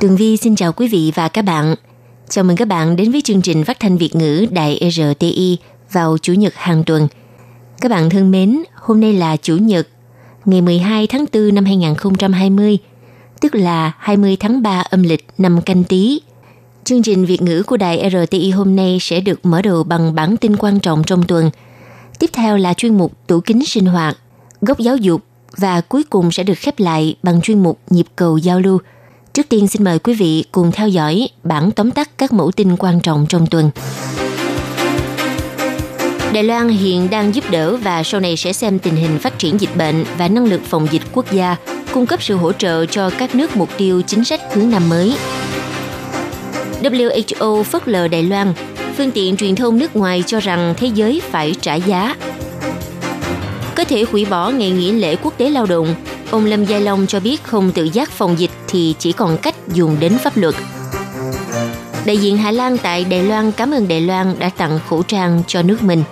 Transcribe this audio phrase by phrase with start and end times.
[0.00, 1.74] Tường Vi xin chào quý vị và các bạn.
[2.28, 5.58] Chào mừng các bạn đến với chương trình phát thanh Việt ngữ Đài RTI
[5.92, 7.08] vào Chủ nhật hàng tuần.
[7.80, 9.88] Các bạn thân mến, hôm nay là Chủ nhật,
[10.44, 12.78] ngày 12 tháng 4 năm 2020,
[13.40, 16.20] tức là 20 tháng 3 âm lịch năm canh tí.
[16.84, 20.36] Chương trình Việt ngữ của Đài RTI hôm nay sẽ được mở đầu bằng bản
[20.36, 21.50] tin quan trọng trong tuần.
[22.18, 24.16] Tiếp theo là chuyên mục tủ kính sinh hoạt,
[24.60, 25.22] góc giáo dục
[25.56, 28.78] và cuối cùng sẽ được khép lại bằng chuyên mục nhịp cầu giao lưu.
[29.38, 32.76] Trước tiên xin mời quý vị cùng theo dõi bản tóm tắt các mẫu tin
[32.76, 33.70] quan trọng trong tuần.
[36.32, 39.60] Đài Loan hiện đang giúp đỡ và sau này sẽ xem tình hình phát triển
[39.60, 41.56] dịch bệnh và năng lực phòng dịch quốc gia,
[41.92, 45.16] cung cấp sự hỗ trợ cho các nước mục tiêu chính sách hướng năm mới.
[46.82, 48.52] WHO phớt lờ Đài Loan,
[48.96, 52.16] phương tiện truyền thông nước ngoài cho rằng thế giới phải trả giá.
[53.78, 55.94] Có thể hủy bỏ ngày nghỉ lễ quốc tế lao động,
[56.30, 59.54] ông Lâm Gia Long cho biết không tự giác phòng dịch thì chỉ còn cách
[59.68, 60.54] dùng đến pháp luật.
[62.04, 65.42] Đại diện Hà Lan tại Đài Loan cảm ơn Đài Loan đã tặng khẩu trang
[65.46, 66.02] cho nước mình.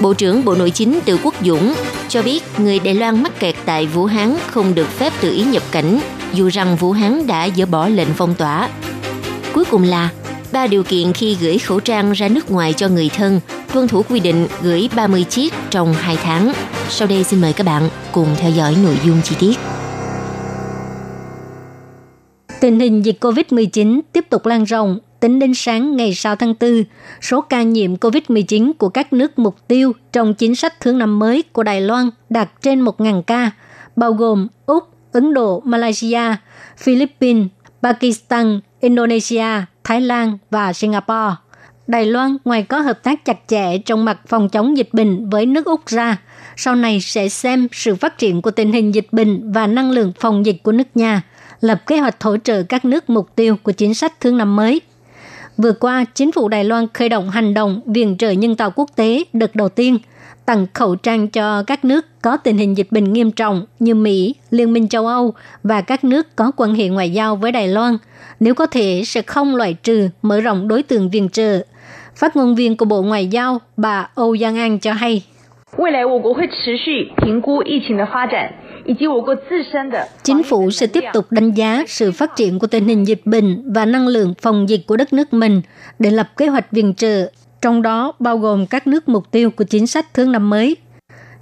[0.00, 1.74] Bộ trưởng Bộ Nội chính Từ Quốc Dũng
[2.08, 5.42] cho biết người Đài Loan mắc kẹt tại Vũ Hán không được phép tự ý
[5.42, 6.00] nhập cảnh,
[6.32, 8.68] dù rằng Vũ Hán đã dỡ bỏ lệnh phong tỏa.
[9.52, 10.08] Cuối cùng là
[10.52, 13.40] ba điều kiện khi gửi khẩu trang ra nước ngoài cho người thân,
[13.72, 16.52] tuân thủ quy định gửi 30 chiếc trong 2 tháng.
[16.88, 19.58] Sau đây xin mời các bạn cùng theo dõi nội dung chi tiết.
[22.60, 24.98] Tình hình dịch COVID-19 tiếp tục lan rộng.
[25.20, 26.84] Tính đến sáng ngày 6 tháng 4,
[27.20, 31.42] số ca nhiễm COVID-19 của các nước mục tiêu trong chính sách thương năm mới
[31.52, 33.50] của Đài Loan đạt trên 1.000 ca,
[33.96, 36.20] bao gồm Úc, Ấn Độ, Malaysia,
[36.76, 37.46] Philippines,
[37.82, 39.46] Pakistan, Indonesia,
[39.88, 41.34] Thái Lan và Singapore.
[41.86, 45.46] Đài Loan ngoài có hợp tác chặt chẽ trong mặt phòng chống dịch bệnh với
[45.46, 46.16] nước Úc ra,
[46.56, 50.12] sau này sẽ xem sự phát triển của tình hình dịch bệnh và năng lượng
[50.20, 51.22] phòng dịch của nước nhà,
[51.60, 54.80] lập kế hoạch hỗ trợ các nước mục tiêu của chính sách thương năm mới.
[55.56, 58.90] Vừa qua, chính phủ Đài Loan khởi động hành động viện trợ nhân tạo quốc
[58.96, 59.98] tế đợt đầu tiên,
[60.48, 64.34] tặng khẩu trang cho các nước có tình hình dịch bệnh nghiêm trọng như Mỹ,
[64.50, 67.96] Liên minh châu Âu và các nước có quan hệ ngoại giao với Đài Loan,
[68.40, 71.60] nếu có thể sẽ không loại trừ mở rộng đối tượng viện trợ.
[72.16, 75.22] Phát ngôn viên của Bộ Ngoại giao bà Âu Giang An cho hay.
[80.22, 83.72] Chính phủ sẽ tiếp tục đánh giá sự phát triển của tình hình dịch bệnh
[83.72, 85.62] và năng lượng phòng dịch của đất nước mình
[85.98, 87.28] để lập kế hoạch viện trợ
[87.62, 90.76] trong đó bao gồm các nước mục tiêu của chính sách thương năm mới.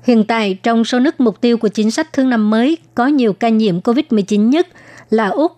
[0.02, 3.32] Hiện tại, trong số nước mục tiêu của chính sách thương năm mới có nhiều
[3.32, 4.68] ca nhiễm COVID-19 nhất
[5.10, 5.52] là Úc.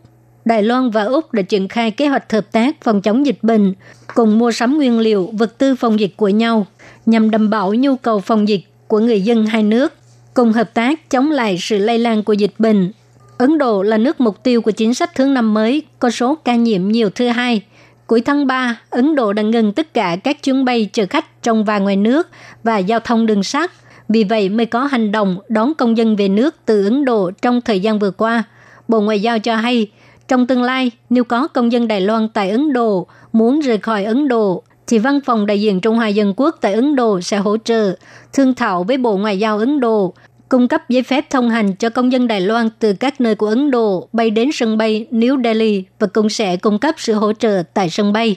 [0.45, 3.75] Đài Loan và Úc đã triển khai kế hoạch hợp tác phòng chống dịch bệnh,
[4.15, 6.67] cùng mua sắm nguyên liệu, vật tư phòng dịch của nhau,
[7.07, 9.95] nhằm đảm bảo nhu cầu phòng dịch của người dân hai nước
[10.35, 12.93] cùng hợp tác chống lại sự lây lan của dịch bệnh.
[13.39, 16.55] Ấn Độ là nước mục tiêu của chính sách thương năm mới, có số ca
[16.55, 17.63] nhiễm nhiều thứ hai.
[18.09, 21.65] Cuối tháng 3, Ấn Độ đã ngừng tất cả các chuyến bay chở khách trong
[21.65, 22.29] và ngoài nước
[22.65, 23.71] và giao thông đường sắt.
[24.09, 27.61] Vì vậy mới có hành động đón công dân về nước từ Ấn Độ trong
[27.61, 28.43] thời gian vừa qua.
[28.89, 29.91] Bộ Ngoại giao cho hay,
[30.29, 34.05] trong tương lai, nếu có công dân Đài Loan tại Ấn Độ muốn rời khỏi
[34.05, 37.37] Ấn Độ, thì văn phòng đại diện Trung Hoa Dân Quốc tại Ấn Độ sẽ
[37.37, 37.95] hỗ trợ,
[38.33, 40.15] thương thảo với Bộ Ngoại giao Ấn Độ
[40.49, 43.47] cung cấp giấy phép thông hành cho công dân Đài Loan từ các nơi của
[43.47, 47.33] Ấn Độ bay đến sân bay New Delhi và cũng sẽ cung cấp sự hỗ
[47.33, 48.37] trợ tại sân bay.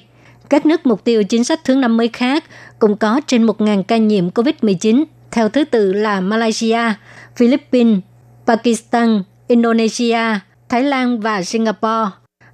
[0.50, 2.44] Các nước mục tiêu chính sách thứ 50 khác
[2.80, 6.94] cũng có trên 1.000 ca nhiễm COVID-19, theo thứ tự là Malaysia,
[7.36, 8.00] Philippines,
[8.48, 10.40] Pakistan, Indonesia,
[10.70, 12.10] Thái Lan và Singapore.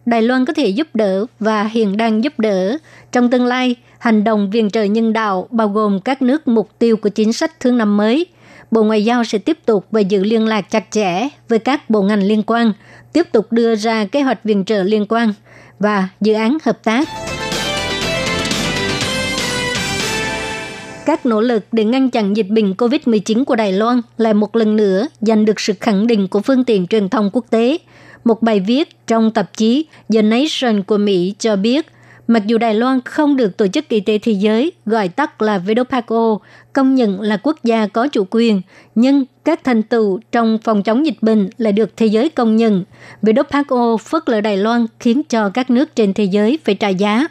[0.06, 2.78] Đài Loan có thể giúp đỡ và hiện đang giúp đỡ.
[3.12, 6.98] Trong tương lai, hành động viện trợ nhân đạo bao gồm các nước mục tiêu
[6.98, 8.26] của chính sách thương năm mới–
[8.72, 12.02] Bộ Ngoại giao sẽ tiếp tục và giữ liên lạc chặt chẽ với các bộ
[12.02, 12.74] ngành liên quan,
[13.14, 15.34] tiếp tục đưa ra kế hoạch viện trợ liên quan
[15.80, 17.08] và dự án hợp tác.
[21.06, 24.76] Các nỗ lực để ngăn chặn dịch bệnh COVID-19 của Đài Loan lại một lần
[24.76, 27.78] nữa giành được sự khẳng định của phương tiện truyền thông quốc tế.
[28.24, 31.86] Một bài viết trong tạp chí The Nation của Mỹ cho biết
[32.28, 35.58] Mặc dù Đài Loan không được Tổ chức Y tế Thế giới, gọi tắt là
[35.58, 36.38] WHO,
[36.74, 38.62] công nhận là quốc gia có chủ quyền,
[38.96, 42.84] nhưng các thành tựu trong phòng chống dịch bệnh lại được thế giới công nhận.
[43.22, 47.28] WHO phớt lờ Đài Loan khiến cho các nước trên thế giới phải trả giá.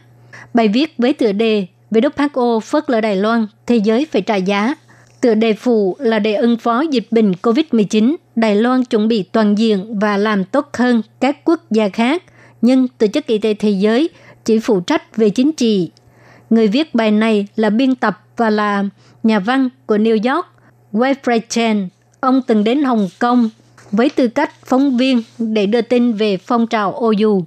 [0.54, 4.75] Bài viết với tựa đề WHO phớt lờ Đài Loan, thế giới phải trả giá.
[5.20, 9.58] Tựa đề phụ là để ứng phó dịch bệnh COVID-19, Đài Loan chuẩn bị toàn
[9.58, 12.22] diện và làm tốt hơn các quốc gia khác.
[12.62, 14.10] Nhưng Tổ chức Y tế Thế giới–
[14.46, 15.90] chỉ phụ trách về chính trị.
[16.50, 18.84] Người viết bài này là biên tập và là
[19.22, 20.46] nhà văn của New York,
[20.93, 21.88] Wilfred Chen.
[22.20, 23.50] Ông từng đến Hồng Kông
[23.93, 27.44] với tư cách phóng viên để đưa tin về phong trào OU.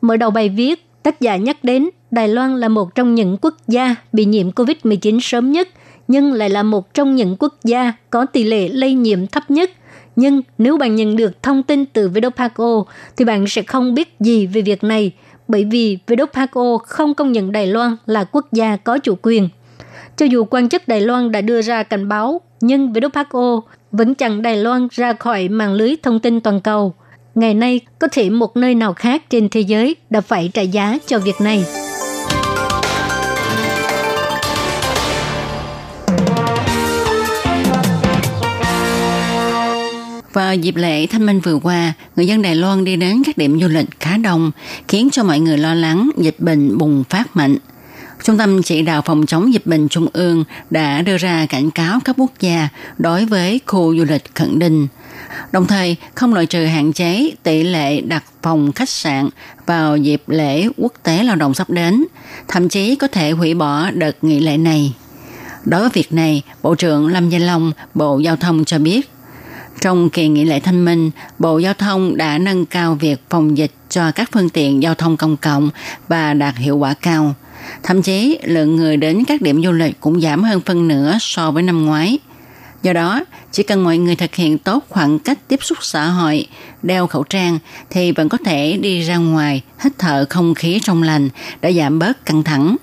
[0.00, 3.56] Mở đầu bài viết, tác giả nhắc đến Đài Loan là một trong những quốc
[3.68, 5.68] gia bị nhiễm COVID-19 sớm nhất,
[6.08, 9.70] nhưng lại là một trong những quốc gia có tỷ lệ lây nhiễm thấp nhất.
[10.16, 12.84] Nhưng nếu bạn nhận được thông tin từ WHO
[13.16, 15.12] thì bạn sẽ không biết gì về việc này–
[15.48, 19.48] bởi vì WHO không công nhận Đài Loan là quốc gia có chủ quyền.
[20.16, 23.60] Cho dù quan chức Đài Loan đã đưa ra cảnh báo, nhưng WHO
[23.92, 26.94] vẫn chặn Đài Loan ra khỏi mạng lưới thông tin toàn cầu.
[27.34, 30.98] Ngày nay, có thể một nơi nào khác trên thế giới đã phải trả giá
[31.06, 31.87] cho việc này.
[40.38, 43.60] Vào dịp lễ thanh minh vừa qua, người dân Đài Loan đi đến các điểm
[43.60, 44.50] du lịch khá đông,
[44.88, 47.56] khiến cho mọi người lo lắng dịch bệnh bùng phát mạnh.
[48.24, 52.00] Trung tâm chỉ đạo phòng chống dịch bệnh Trung ương đã đưa ra cảnh cáo
[52.04, 52.68] các quốc gia
[52.98, 54.86] đối với khu du lịch khẩn định,
[55.52, 59.28] đồng thời không loại trừ hạn chế tỷ lệ đặt phòng khách sạn
[59.66, 62.04] vào dịp lễ quốc tế lao động sắp đến,
[62.48, 64.92] thậm chí có thể hủy bỏ đợt nghỉ lễ này.
[65.64, 69.10] Đối với việc này, Bộ trưởng Lâm Gia Long, Bộ Giao thông cho biết,
[69.80, 73.70] trong kỳ nghỉ lễ thanh minh, Bộ Giao thông đã nâng cao việc phòng dịch
[73.88, 75.70] cho các phương tiện giao thông công cộng
[76.08, 77.34] và đạt hiệu quả cao.
[77.82, 81.50] Thậm chí, lượng người đến các điểm du lịch cũng giảm hơn phân nửa so
[81.50, 82.18] với năm ngoái.
[82.82, 86.46] Do đó, chỉ cần mọi người thực hiện tốt khoảng cách tiếp xúc xã hội,
[86.82, 87.58] đeo khẩu trang
[87.90, 91.28] thì vẫn có thể đi ra ngoài, hít thở không khí trong lành
[91.60, 92.76] để giảm bớt căng thẳng.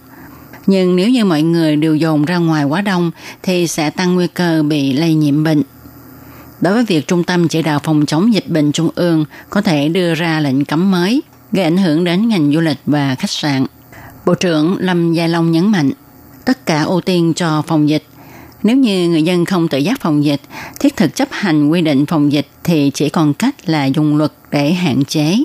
[0.68, 3.12] Nhưng nếu như mọi người đều dồn ra ngoài quá đông
[3.44, 5.64] thì sẽ tăng nguy cơ bị lây nhiễm bệnh.
[6.62, 9.90] Đối với việc Trung tâm Chỉ đạo Phòng chống dịch bệnh Trung ương có thể
[9.90, 11.22] đưa ra lệnh cấm mới,
[11.52, 13.66] gây ảnh hưởng đến ngành du lịch và khách sạn.
[14.25, 15.92] Bộ trưởng Lâm Gia Long nhấn mạnh,
[16.46, 18.04] tất cả ưu tiên cho phòng dịch.
[18.63, 20.42] Nếu như người dân không tự giác phòng dịch,
[20.80, 24.31] thiết thực chấp hành quy định phòng dịch thì chỉ còn cách là dùng luật
[24.51, 25.38] để hạn chế.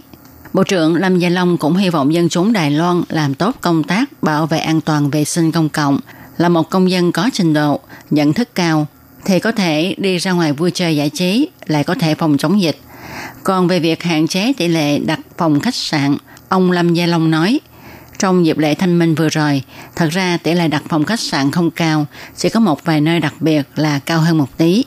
[0.52, 3.84] Bộ trưởng Lâm Gia Long cũng hy vọng dân chúng Đài Loan làm tốt công
[3.84, 5.98] tác bảo vệ an toàn vệ sinh công cộng,
[6.36, 7.80] là một công dân có trình độ,
[8.10, 8.86] nhận thức cao,
[9.24, 12.60] thì có thể đi ra ngoài vui chơi giải trí, lại có thể phòng chống
[12.60, 12.76] dịch.
[13.44, 16.16] Còn về việc hạn chế tỷ lệ đặt phòng khách sạn,
[16.48, 17.60] ông Lâm Gia Long nói,
[18.18, 19.62] trong dịp lễ thanh minh vừa rồi,
[19.96, 22.06] thật ra tỷ lệ đặt phòng khách sạn không cao,
[22.36, 24.84] chỉ có một vài nơi đặc biệt là cao hơn một tí.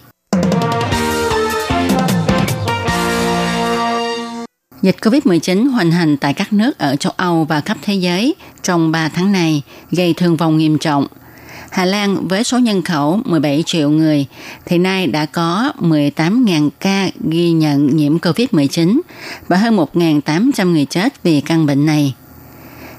[4.82, 8.92] Dịch COVID-19 hoành hành tại các nước ở châu Âu và khắp thế giới trong
[8.92, 11.08] 3 tháng này gây thương vong nghiêm trọng–
[11.74, 14.26] Hà Lan với số nhân khẩu 17 triệu người
[14.66, 19.02] thì nay đã có 18.000 ca ghi nhận nhiễm COVID-19
[19.48, 22.16] và hơn 1.800 người chết vì căn bệnh này.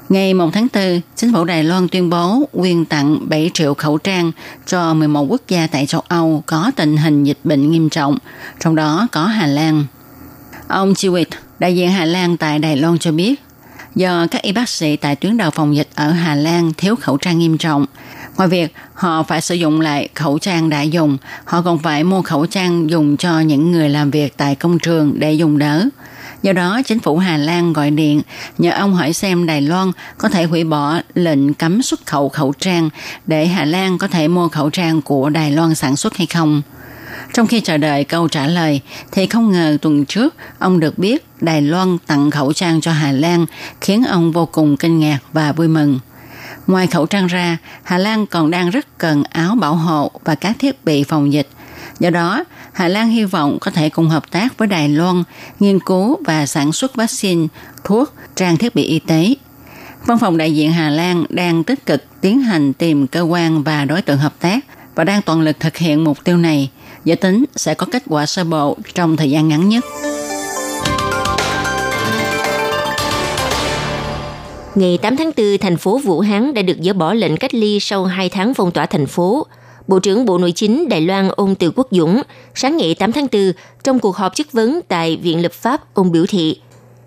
[0.08, 3.98] Ngày 1 tháng 4, chính phủ Đài Loan tuyên bố quyên tặng 7 triệu khẩu
[3.98, 4.32] trang
[4.66, 8.18] cho 11 quốc gia tại châu Âu có tình hình dịch bệnh nghiêm trọng,
[8.60, 9.84] trong đó có Hà Lan.
[10.68, 11.26] Ông Chiwit,
[11.58, 13.34] đại diện Hà Lan tại Đài Loan cho biết,
[13.94, 17.16] do các y bác sĩ tại tuyến đầu phòng dịch ở Hà Lan thiếu khẩu
[17.16, 17.86] trang nghiêm trọng,
[18.36, 22.22] Ngoài việc họ phải sử dụng lại khẩu trang đã dùng, họ còn phải mua
[22.22, 25.88] khẩu trang dùng cho những người làm việc tại công trường để dùng đỡ.
[26.42, 28.22] Do đó, chính phủ Hà Lan gọi điện
[28.58, 32.52] nhờ ông hỏi xem Đài Loan có thể hủy bỏ lệnh cấm xuất khẩu khẩu
[32.58, 32.90] trang
[33.26, 36.62] để Hà Lan có thể mua khẩu trang của Đài Loan sản xuất hay không.
[37.32, 38.80] Trong khi chờ đợi câu trả lời,
[39.12, 43.12] thì không ngờ tuần trước ông được biết Đài Loan tặng khẩu trang cho Hà
[43.12, 43.46] Lan
[43.80, 45.98] khiến ông vô cùng kinh ngạc và vui mừng.
[46.66, 50.56] Ngoài khẩu trang ra, Hà Lan còn đang rất cần áo bảo hộ và các
[50.58, 51.48] thiết bị phòng dịch.
[52.00, 55.22] Do đó, Hà Lan hy vọng có thể cùng hợp tác với Đài Loan
[55.60, 57.46] nghiên cứu và sản xuất vaccine,
[57.84, 59.34] thuốc, trang thiết bị y tế.
[60.06, 63.84] Văn phòng đại diện Hà Lan đang tích cực tiến hành tìm cơ quan và
[63.84, 66.70] đối tượng hợp tác và đang toàn lực thực hiện mục tiêu này,
[67.04, 69.84] dự tính sẽ có kết quả sơ bộ trong thời gian ngắn nhất.
[74.74, 77.80] Ngày 8 tháng 4, thành phố Vũ Hán đã được dỡ bỏ lệnh cách ly
[77.80, 79.46] sau 2 tháng phong tỏa thành phố.
[79.86, 82.22] Bộ trưởng Bộ Nội chính Đài Loan ông Từ Quốc Dũng
[82.54, 83.52] sáng ngày 8 tháng 4
[83.84, 86.56] trong cuộc họp chất vấn tại Viện Lập pháp ông biểu thị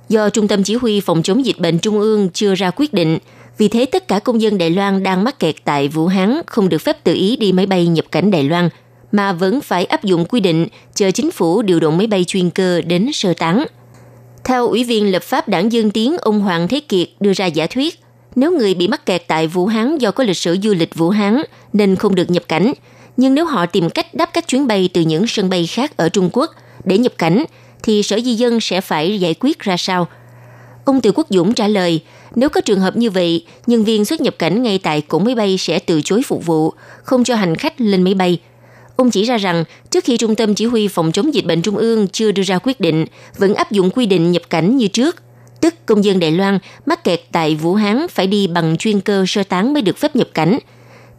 [0.10, 3.18] do Trung tâm Chỉ huy Phòng chống dịch bệnh Trung ương chưa ra quyết định,
[3.58, 6.70] Vì thế tất cả công dân Đài Loan đang mắc kẹt tại Vũ Hán không
[6.70, 8.70] được phép tự ý đi máy bay nhập cảnh Đài Loan,
[9.12, 12.50] mà vẫn phải áp dụng quy định chờ chính phủ điều động máy bay chuyên
[12.50, 13.66] cơ đến sơ tán.
[14.48, 17.68] Theo Ủy viên lập pháp đảng Dân Tiến ông Hoàng Thế Kiệt đưa ra giả
[17.68, 18.00] thuyết,
[18.36, 21.10] nếu người bị mắc kẹt tại Vũ Hán do có lịch sử du lịch Vũ
[21.10, 21.42] Hán
[21.74, 22.74] nên không được nhập cảnh,
[23.18, 26.10] nhưng nếu họ tìm cách đáp các chuyến bay từ những sân bay khác ở
[26.10, 26.52] Trung Quốc
[26.84, 27.46] để nhập cảnh,
[27.84, 30.08] thì Sở Di dân sẽ phải giải quyết ra sao?
[30.86, 32.02] Ông Từ Quốc Dũng trả lời,
[32.36, 35.36] nếu có trường hợp như vậy, nhân viên xuất nhập cảnh ngay tại cổng máy
[35.36, 36.74] bay sẽ từ chối phục vụ,
[37.04, 38.40] không cho hành khách lên máy bay.
[38.98, 41.78] Ông chỉ ra rằng, trước khi Trung tâm Chỉ huy Phòng chống dịch bệnh Trung
[41.78, 43.06] ương chưa đưa ra quyết định,
[43.38, 45.16] vẫn áp dụng quy định nhập cảnh như trước,
[45.62, 49.26] tức công dân Đài Loan mắc kẹt tại Vũ Hán phải đi bằng chuyên cơ
[49.28, 50.60] sơ tán mới được phép nhập cảnh.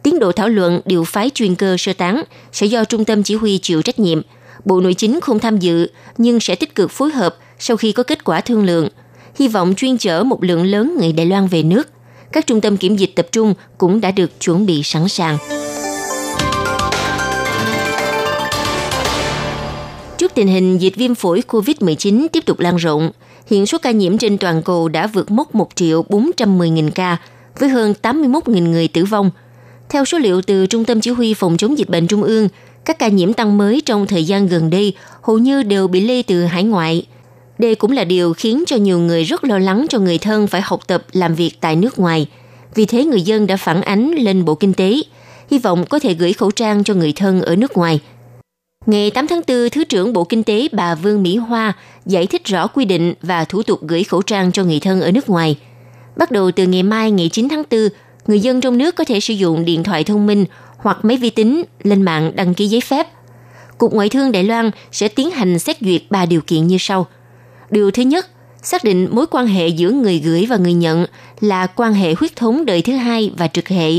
[0.03, 3.35] Tiến độ thảo luận điều phái chuyên cơ sơ tán sẽ do Trung tâm Chỉ
[3.35, 4.21] huy chịu trách nhiệm.
[4.65, 8.03] Bộ Nội chính không tham dự, nhưng sẽ tích cực phối hợp sau khi có
[8.03, 8.89] kết quả thương lượng.
[9.39, 11.87] Hy vọng chuyên chở một lượng lớn người Đài Loan về nước.
[12.31, 15.37] Các trung tâm kiểm dịch tập trung cũng đã được chuẩn bị sẵn sàng.
[20.29, 23.11] Trước tình hình dịch viêm phổi COVID-19 tiếp tục lan rộng,
[23.47, 27.17] hiện số ca nhiễm trên toàn cầu đã vượt mốc 1 triệu 410 nghìn ca,
[27.59, 29.31] với hơn 81 nghìn người tử vong.
[29.89, 32.47] Theo số liệu từ Trung tâm Chỉ huy Phòng chống dịch bệnh Trung ương,
[32.85, 36.23] các ca nhiễm tăng mới trong thời gian gần đây hầu như đều bị lây
[36.23, 37.05] từ hải ngoại.
[37.57, 40.61] Đây cũng là điều khiến cho nhiều người rất lo lắng cho người thân phải
[40.61, 42.27] học tập làm việc tại nước ngoài.
[42.75, 45.01] Vì thế người dân đã phản ánh lên Bộ Kinh tế,
[45.51, 47.99] hy vọng có thể gửi khẩu trang cho người thân ở nước ngoài–
[48.89, 51.73] Ngày 8 tháng 4, Thứ trưởng Bộ Kinh tế bà Vương Mỹ Hoa
[52.05, 55.11] giải thích rõ quy định và thủ tục gửi khẩu trang cho người thân ở
[55.11, 55.57] nước ngoài.
[56.15, 57.79] Bắt đầu từ ngày mai ngày 9 tháng 4,
[58.27, 60.45] người dân trong nước có thể sử dụng điện thoại thông minh
[60.77, 63.07] hoặc máy vi tính lên mạng đăng ký giấy phép.
[63.77, 67.07] Cục Ngoại thương Đài Loan sẽ tiến hành xét duyệt ba điều kiện như sau.
[67.69, 68.27] Điều thứ nhất,
[68.61, 71.05] xác định mối quan hệ giữa người gửi và người nhận
[71.39, 73.91] là quan hệ huyết thống đời thứ hai và trực hệ.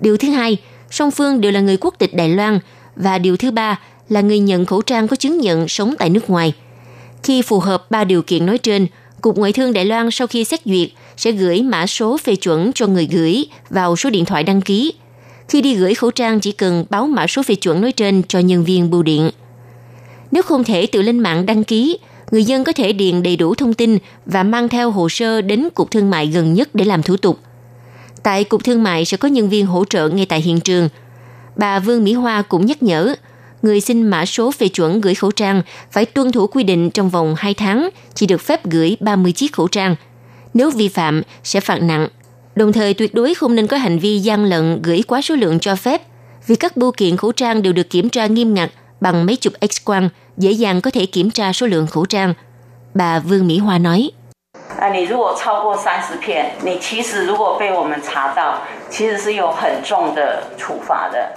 [0.00, 0.56] Điều thứ hai,
[0.90, 2.58] song phương đều là người quốc tịch Đài Loan
[2.96, 6.30] và điều thứ ba là người nhận khẩu trang có chứng nhận sống tại nước
[6.30, 6.52] ngoài.
[7.22, 8.86] Khi phù hợp ba điều kiện nói trên,
[9.20, 12.72] Cục Ngoại thương Đài Loan sau khi xét duyệt sẽ gửi mã số phê chuẩn
[12.74, 14.92] cho người gửi vào số điện thoại đăng ký.
[15.48, 18.38] Khi đi gửi khẩu trang chỉ cần báo mã số phê chuẩn nói trên cho
[18.38, 19.30] nhân viên bưu điện.
[20.30, 21.98] Nếu không thể tự lên mạng đăng ký,
[22.30, 25.68] người dân có thể điền đầy đủ thông tin và mang theo hồ sơ đến
[25.74, 27.38] Cục Thương mại gần nhất để làm thủ tục.
[28.22, 30.88] Tại Cục Thương mại sẽ có nhân viên hỗ trợ ngay tại hiện trường.
[31.56, 33.14] Bà Vương Mỹ Hoa cũng nhắc nhở,
[33.63, 37.09] người xin mã số phê chuẩn gửi khẩu trang phải tuân thủ quy định trong
[37.09, 39.95] vòng 2 tháng chỉ được phép gửi 30 chiếc khẩu trang.
[40.53, 42.07] Nếu vi phạm sẽ phạt nặng.
[42.55, 45.59] Đồng thời tuyệt đối không nên có hành vi gian lận gửi quá số lượng
[45.59, 46.01] cho phép
[46.47, 48.69] vì các bưu kiện khẩu trang đều được kiểm tra nghiêm ngặt
[49.01, 52.33] bằng máy chụp X-quang, dễ dàng có thể kiểm tra số lượng khẩu trang.
[52.93, 54.11] Bà Vương Mỹ Hoa nói.
[54.79, 61.33] 啊，你如果超过三十片，你其实如果被我们查到，其实是有很重的处罚的。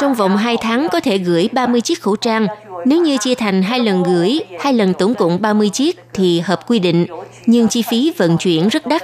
[0.00, 2.46] Trong vòng 2 tháng có thể gửi 30 chiếc khẩu trang.
[2.84, 6.68] Nếu như chia thành hai lần gửi, hai lần tổng cộng 30 chiếc thì hợp
[6.68, 7.06] quy định,
[7.46, 9.02] nhưng chi phí vận chuyển rất đắt.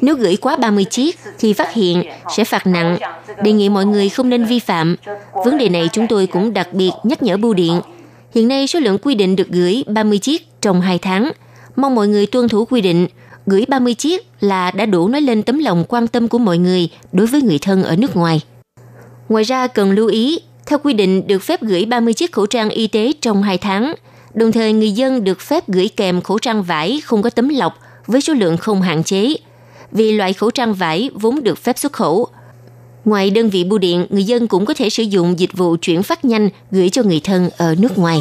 [0.00, 2.02] Nếu gửi quá 30 chiếc thì phát hiện
[2.36, 2.98] sẽ phạt nặng.
[3.42, 4.96] Đề nghị mọi người không nên vi phạm.
[5.44, 7.80] Vấn đề này chúng tôi cũng đặc biệt nhắc nhở bưu điện.
[8.34, 11.32] Hiện nay số lượng quy định được gửi 30 chiếc trong 2 tháng.
[11.76, 13.06] Mong mọi người tuân thủ quy định.
[13.46, 16.88] Gửi 30 chiếc là đã đủ nói lên tấm lòng quan tâm của mọi người
[17.12, 18.40] đối với người thân ở nước ngoài.
[19.30, 22.70] Ngoài ra cần lưu ý, theo quy định được phép gửi 30 chiếc khẩu trang
[22.70, 23.94] y tế trong 2 tháng.
[24.34, 27.78] Đồng thời người dân được phép gửi kèm khẩu trang vải không có tấm lọc
[28.06, 29.34] với số lượng không hạn chế.
[29.92, 32.26] Vì loại khẩu trang vải vốn được phép xuất khẩu.
[33.04, 36.02] Ngoài đơn vị bưu điện, người dân cũng có thể sử dụng dịch vụ chuyển
[36.02, 38.20] phát nhanh gửi cho người thân ở nước ngoài.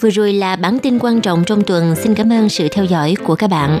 [0.00, 1.94] Vừa rồi là bản tin quan trọng trong tuần.
[2.02, 3.80] Xin cảm ơn sự theo dõi của các bạn.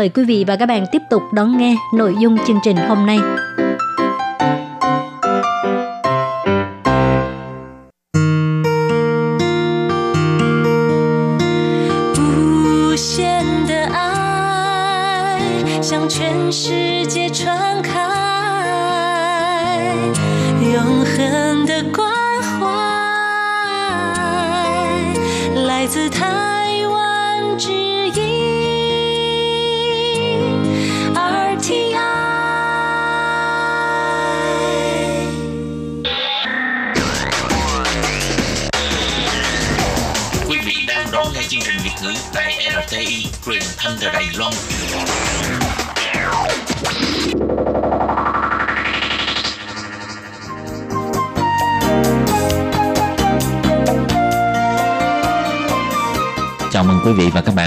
[0.00, 3.06] mời quý vị và các bạn tiếp tục đón nghe nội dung chương trình hôm
[3.06, 3.18] nay.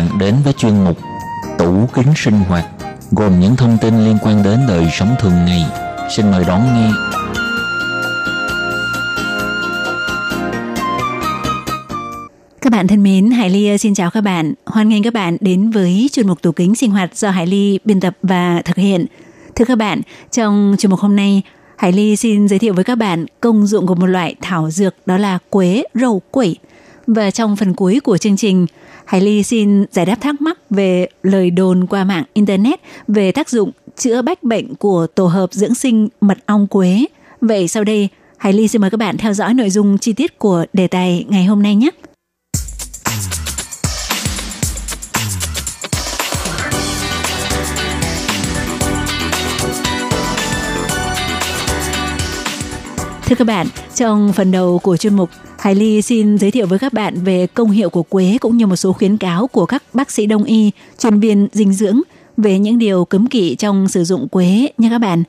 [0.03, 0.98] Bạn đến với chuyên mục
[1.57, 2.65] Tủ kính sinh hoạt
[3.12, 5.65] gồm những thông tin liên quan đến đời sống thường ngày.
[6.15, 6.89] Xin mời đón nghe.
[12.62, 14.53] Các bạn thân mến, Hải Ly xin chào các bạn.
[14.65, 17.79] Hoan nghênh các bạn đến với chuyên mục tủ kính sinh hoạt do Hải Ly
[17.86, 19.05] biên tập và thực hiện.
[19.55, 21.41] Thưa các bạn, trong chuyên mục hôm nay,
[21.77, 24.95] Hải Ly xin giới thiệu với các bạn công dụng của một loại thảo dược
[25.05, 26.57] đó là quế râu quẩy.
[27.07, 28.65] Và trong phần cuối của chương trình,
[29.05, 33.50] Hải Ly xin giải đáp thắc mắc về lời đồn qua mạng Internet về tác
[33.50, 37.05] dụng chữa bách bệnh của tổ hợp dưỡng sinh mật ong quế.
[37.41, 40.39] Vậy sau đây, Hải Ly xin mời các bạn theo dõi nội dung chi tiết
[40.39, 41.89] của đề tài ngày hôm nay nhé.
[53.25, 55.29] Thưa các bạn, trong phần đầu của chuyên mục,
[55.63, 58.67] Hải Ly xin giới thiệu với các bạn về công hiệu của quế cũng như
[58.67, 62.01] một số khuyến cáo của các bác sĩ đông y, chuyên viên dinh dưỡng
[62.38, 65.24] về những điều cấm kỵ trong sử dụng quế nha các bạn.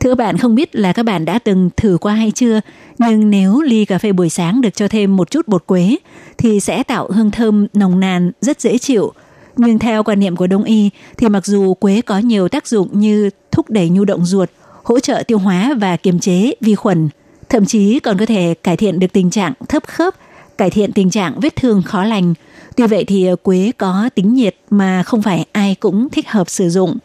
[0.00, 2.60] Thưa các bạn, không biết là các bạn đã từng thử qua hay chưa,
[2.98, 5.96] nhưng nếu ly cà phê buổi sáng được cho thêm một chút bột quế
[6.38, 9.12] thì sẽ tạo hương thơm nồng nàn rất dễ chịu.
[9.56, 12.88] Nhưng theo quan niệm của đông y thì mặc dù quế có nhiều tác dụng
[12.92, 14.50] như thúc đẩy nhu động ruột,
[14.82, 17.08] hỗ trợ tiêu hóa và kiềm chế vi khuẩn,
[17.48, 20.14] thậm chí còn có thể cải thiện được tình trạng thấp khớp,
[20.58, 22.34] cải thiện tình trạng vết thương khó lành.
[22.76, 26.68] Tuy vậy thì quế có tính nhiệt mà không phải ai cũng thích hợp sử
[26.68, 26.96] dụng.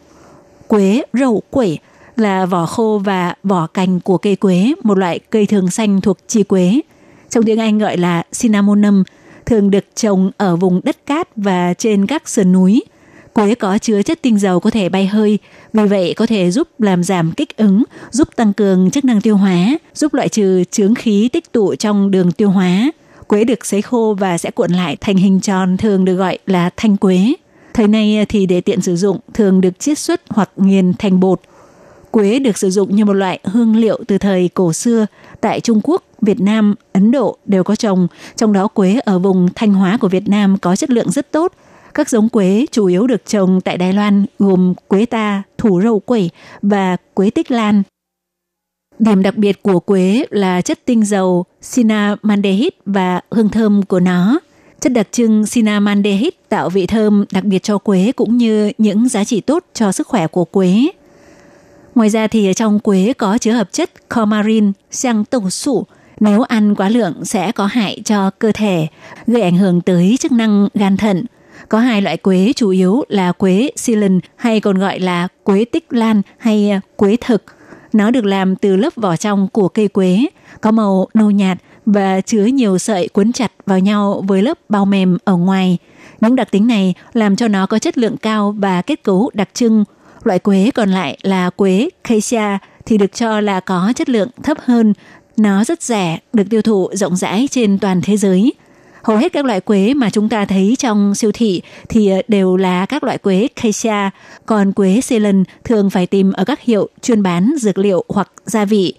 [0.66, 1.78] Quế râu quẩy
[2.16, 6.18] là vỏ khô và vỏ cành của cây quế, một loại cây thường xanh thuộc
[6.28, 6.80] chi quế.
[7.30, 9.02] Trong tiếng Anh gọi là cinnamonum,
[9.46, 12.82] thường được trồng ở vùng đất cát và trên các sườn núi.
[13.32, 15.38] Quế có chứa chất tinh dầu có thể bay hơi,
[15.72, 19.36] vì vậy có thể giúp làm giảm kích ứng, giúp tăng cường chức năng tiêu
[19.36, 22.90] hóa, giúp loại trừ chướng khí tích tụ trong đường tiêu hóa.
[23.26, 26.70] Quế được sấy khô và sẽ cuộn lại thành hình tròn thường được gọi là
[26.76, 27.34] thanh quế.
[27.74, 31.40] Thời nay thì để tiện sử dụng thường được chiết xuất hoặc nghiền thành bột.
[32.10, 35.06] Quế được sử dụng như một loại hương liệu từ thời cổ xưa
[35.40, 39.48] tại Trung Quốc, Việt Nam, Ấn Độ đều có trồng, trong đó quế ở vùng
[39.54, 41.52] Thanh Hóa của Việt Nam có chất lượng rất tốt,
[41.94, 46.00] các giống quế chủ yếu được trồng tại Đài Loan gồm quế ta, thủ râu
[46.00, 46.30] quẩy
[46.62, 47.82] và quế tích lan.
[48.98, 54.38] Điểm đặc biệt của quế là chất tinh dầu cinnamaldehyde và hương thơm của nó.
[54.80, 59.24] Chất đặc trưng cinnamaldehyde tạo vị thơm đặc biệt cho quế cũng như những giá
[59.24, 60.88] trị tốt cho sức khỏe của quế.
[61.94, 65.86] Ngoài ra thì trong quế có chứa hợp chất coumarin, xăng tổng sủ.
[66.20, 68.86] Nếu ăn quá lượng sẽ có hại cho cơ thể,
[69.26, 71.24] gây ảnh hưởng tới chức năng gan thận,
[71.68, 75.86] có hai loại quế chủ yếu là quế Ceylon hay còn gọi là quế tích
[75.90, 77.42] lan hay à, quế thực.
[77.92, 80.26] Nó được làm từ lớp vỏ trong của cây quế,
[80.60, 84.84] có màu nâu nhạt và chứa nhiều sợi cuốn chặt vào nhau với lớp bao
[84.84, 85.78] mềm ở ngoài.
[86.20, 89.48] Những đặc tính này làm cho nó có chất lượng cao và kết cấu đặc
[89.54, 89.84] trưng.
[90.24, 94.58] Loại quế còn lại là quế Acacia thì được cho là có chất lượng thấp
[94.64, 94.94] hơn.
[95.36, 98.52] Nó rất rẻ, được tiêu thụ rộng rãi trên toàn thế giới.
[99.02, 102.56] Hầu hết các loại quế mà chúng ta thấy trong siêu thị thì ờ, đều
[102.56, 104.10] là các loại quế Acacia,
[104.46, 108.64] còn quế Ceylon thường phải tìm ở các hiệu chuyên bán dược liệu hoặc gia
[108.64, 108.94] vị.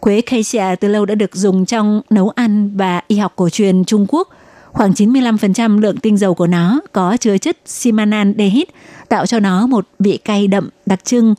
[0.00, 3.84] Quế Acacia từ lâu đã được dùng trong nấu ăn và y học cổ truyền
[3.84, 4.28] Trung Quốc.
[4.72, 8.72] Khoảng 95% lượng tinh dầu của nó có chứa chất simanaldehyde,
[9.08, 11.34] tạo cho nó một vị cay đậm đặc trưng.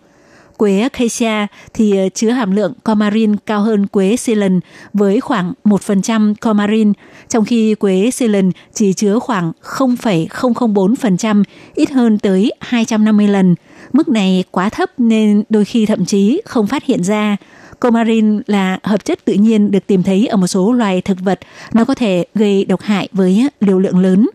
[0.60, 4.60] Quế acacia thì ờ, chứa hàm lượng comarin cao hơn quế Ceylon
[4.94, 6.94] với khoảng 1% comarin,
[7.30, 11.44] trong khi quế Ceylon chỉ chứa khoảng 0,004%,
[11.76, 13.56] ít hơn tới 250 lần.
[13.94, 17.38] Mức này quá thấp nên đôi khi thậm chí không phát hiện ra.
[17.80, 21.40] Comarin là hợp chất tự nhiên được tìm thấy ở một số loài thực vật.
[21.74, 24.30] Nó có thể gây độc hại với liều lượng lớn.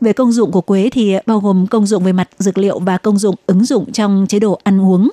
[0.00, 2.78] Về công dụng của quế thì ờ, bao gồm công dụng về mặt dược liệu
[2.78, 5.08] và công dụng ứng dụng trong chế độ ăn uống.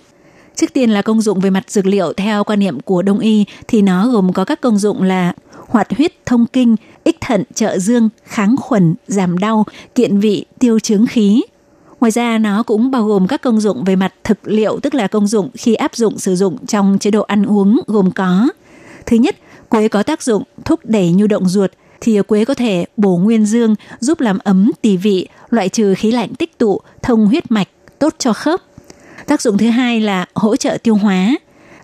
[0.55, 3.45] Trước tiên là công dụng về mặt dược liệu theo quan niệm của Đông y
[3.67, 5.33] thì nó gồm có các công dụng là
[5.67, 9.65] hoạt huyết thông kinh, ích thận trợ dương, kháng khuẩn, giảm đau,
[9.95, 11.43] kiện vị, tiêu chướng khí.
[11.99, 15.07] Ngoài ra nó cũng bao gồm các công dụng về mặt thực liệu tức là
[15.07, 18.47] công dụng khi áp dụng sử dụng trong chế độ ăn uống gồm có
[19.05, 19.35] Thứ nhất,
[19.69, 23.45] quế có tác dụng thúc đẩy nhu động ruột thì quế có thể bổ nguyên
[23.45, 27.67] dương, giúp làm ấm tỳ vị, loại trừ khí lạnh tích tụ, thông huyết mạch,
[27.99, 28.61] tốt cho khớp.
[29.27, 31.35] Tác dụng thứ hai là hỗ trợ tiêu hóa.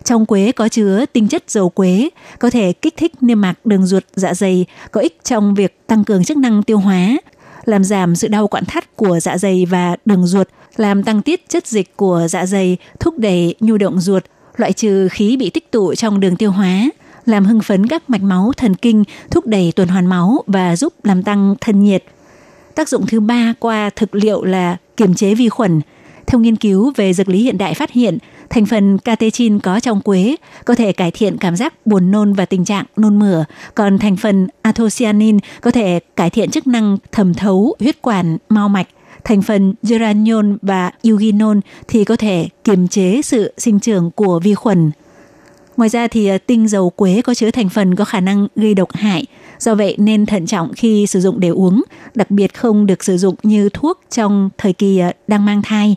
[0.04, 3.86] Trong quế có chứa tinh chất dầu quế, có thể kích thích niêm mạc đường
[3.86, 7.18] ruột dạ dày, có ích trong việc tăng cường chức năng tiêu hóa,
[7.66, 11.50] làm giảm sự đau quặn thắt của dạ dày và đường ruột, làm tăng tiết
[11.50, 14.24] chất dịch của dạ dày, thúc đẩy nhu động ruột,
[14.58, 16.90] loại trừ khí bị tích tụ trong đường tiêu hóa,
[17.26, 20.94] làm hưng phấn các mạch máu thần kinh, thúc đẩy tuần hoàn máu và giúp
[21.04, 22.04] làm tăng thân nhiệt.
[22.76, 25.82] Tác dụng thứ ba qua thực liệu là kiềm chế vi khuẩn.
[26.32, 28.18] Theo nghiên cứu về dược lý hiện đại phát hiện,
[28.50, 32.46] thành phần catechin có trong quế có thể cải thiện cảm giác buồn nôn và
[32.46, 37.34] tình trạng nôn mửa, còn thành phần anthocyanin có thể cải thiện chức năng thẩm
[37.34, 38.88] thấu huyết quản, mau mạch.
[39.24, 44.54] Thành phần geraniol và eugenol thì có thể kiềm chế sự sinh trưởng của vi
[44.54, 44.92] khuẩn.
[45.78, 48.74] Ngoài ra thì ờ, tinh dầu quế có chứa thành phần có khả năng gây
[48.74, 49.26] độc hại,
[49.60, 51.82] do vậy nên thận trọng khi sử dụng để uống,
[52.16, 55.96] đặc biệt không được sử dụng như thuốc trong thời kỳ ờ, đang mang thai.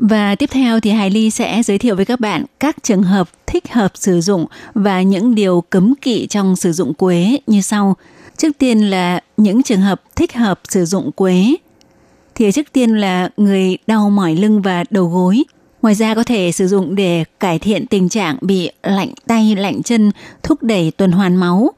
[0.00, 3.28] Và tiếp theo thì Hải Ly sẽ giới thiệu với các bạn các trường hợp
[3.46, 7.96] thích hợp sử dụng và những điều cấm kỵ trong sử dụng quế như sau.
[8.36, 11.54] Trước tiên là những trường hợp thích hợp sử dụng quế.
[12.34, 15.44] Thì trước tiên là người đau mỏi lưng và đầu gối.
[15.82, 19.82] Ngoài ra có thể sử dụng để cải thiện tình trạng bị lạnh tay, lạnh
[19.82, 20.10] chân,
[20.42, 21.72] thúc đẩy tuần hoàn máu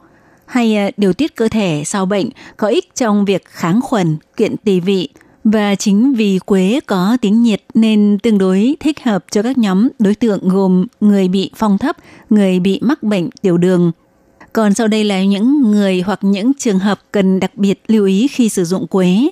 [0.46, 4.56] hay à, điều tiết cơ thể sau bệnh có ích trong việc kháng khuẩn, kiện
[4.56, 5.08] tỳ vị,
[5.44, 9.88] và chính vì quế có tính nhiệt nên tương đối thích hợp cho các nhóm
[9.98, 11.96] đối tượng gồm người bị phong thấp,
[12.30, 13.92] người bị mắc bệnh tiểu đường.
[14.52, 18.28] Còn sau đây là những người hoặc những trường hợp cần đặc biệt lưu ý
[18.28, 19.30] khi sử dụng quế.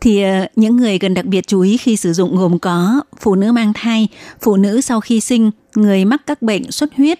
[0.00, 3.34] Thì ờ, những người cần đặc biệt chú ý khi sử dụng gồm có phụ
[3.34, 4.08] nữ mang thai,
[4.40, 7.18] phụ nữ sau khi sinh, người mắc các bệnh xuất huyết.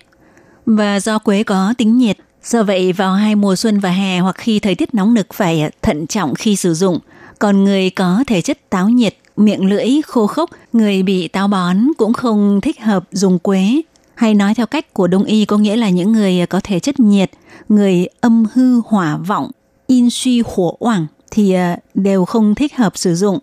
[0.66, 4.37] Và do quế có tính nhiệt, do vậy vào hai mùa xuân và hè hoặc
[4.38, 6.98] khi thời tiết nóng nực phải thận trọng khi sử dụng–
[7.40, 11.76] còn người có thể chất táo nhiệt, miệng lưỡi khô khốc, người bị táo bón
[11.98, 13.83] cũng không thích hợp dùng quế.
[14.14, 17.00] Hay nói theo cách của đông y có nghĩa là những người có thể chất
[17.00, 17.31] nhiệt,
[17.68, 19.50] người âm hư hỏa vọng,
[19.87, 23.38] in suy h 火 oảng thì ờ, đều không thích hợp sử dụng.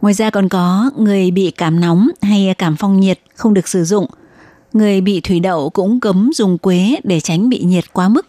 [0.00, 3.84] Ngoài ra còn có người bị cảm nóng hay cảm phong nhiệt không được sử
[3.84, 4.06] dụng.
[4.72, 8.26] Người bị thủy đậu cũng cấm dùng quế để tránh bị nhiệt quá mức.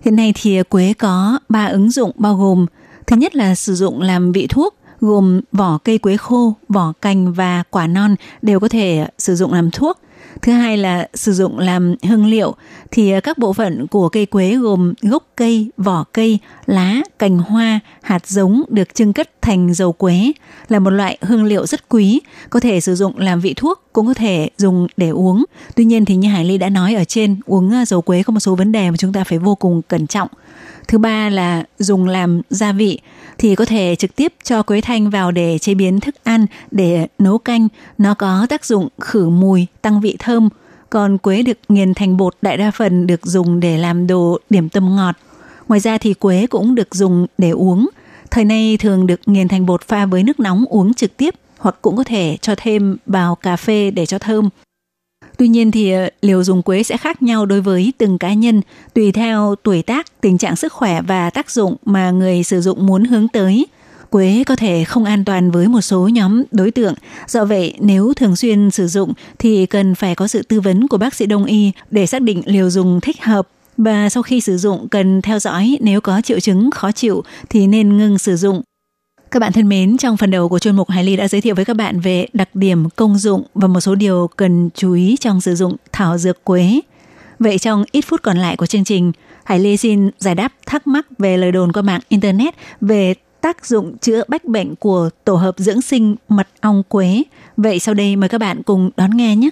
[0.00, 2.66] Hiện nay thì quế có 3 ứng dụng bao gồm
[3.12, 7.32] Thứ nhất là sử dụng làm vị thuốc gồm vỏ cây quế khô, vỏ cành
[7.32, 9.98] và quả non đều có thể sử dụng làm thuốc.
[10.42, 12.54] Thứ hai là sử dụng làm hương liệu
[12.90, 17.38] thì à, các bộ phận của cây quế gồm gốc cây, vỏ cây, lá, cành
[17.38, 20.32] hoa, hạt giống được trưng cất thành dầu quế
[20.68, 22.20] là một loại hương liệu rất quý,
[22.50, 25.44] có thể sử dụng làm vị thuốc cũng có thể dùng để uống.
[25.74, 28.30] Tuy nhiên thì như Hải Ly đã nói ở trên, uống à, dầu quế có
[28.30, 30.28] một số vấn đề mà chúng ta phải vô cùng cẩn trọng.
[30.88, 33.00] Thứ ba là dùng làm gia vị
[33.38, 37.06] thì có thể trực tiếp cho quế thanh vào để chế biến thức ăn, để
[37.18, 37.68] nấu canh.
[37.98, 40.48] Nó có tác dụng khử mùi, tăng vị thơm.
[40.90, 44.68] Còn quế được nghiền thành bột đại đa phần được dùng để làm đồ điểm
[44.68, 45.16] tâm ngọt.
[45.68, 47.88] Ngoài ra thì quế cũng được dùng để uống.
[48.30, 51.76] Thời nay thường được nghiền thành bột pha với nước nóng uống trực tiếp hoặc
[51.82, 54.48] cũng có thể cho thêm vào cà phê để cho thơm.
[55.42, 58.60] Tuy nhiên thì ờ, liều dùng quế sẽ khác nhau đối với từng cá nhân,
[58.94, 62.86] tùy theo tuổi tác, tình trạng sức khỏe và tác dụng mà người sử dụng
[62.86, 63.66] muốn hướng tới.
[64.10, 66.94] Quế có thể không an toàn với một số nhóm đối tượng,
[67.28, 70.98] do vậy nếu thường xuyên sử dụng thì cần phải có sự tư vấn của
[70.98, 73.48] bác sĩ đông y để xác định liều dùng thích hợp.
[73.76, 77.66] Và sau khi sử dụng cần theo dõi nếu có triệu chứng khó chịu thì
[77.66, 78.62] nên ngừng sử dụng
[79.32, 81.54] các bạn thân mến, trong phần đầu của chuyên mục Hải Ly đã giới thiệu
[81.54, 85.16] với các bạn về đặc điểm, công dụng và một số điều cần chú ý
[85.20, 86.80] trong sử dụng thảo dược quế.
[87.38, 89.12] Vậy trong ít phút còn lại của chương trình,
[89.44, 93.66] Hải Ly xin giải đáp thắc mắc về lời đồn qua mạng Internet về tác
[93.66, 97.22] dụng chữa bách bệnh của tổ hợp dưỡng sinh mật ong quế.
[97.56, 99.50] Vậy sau đây mời các bạn cùng đón nghe nhé.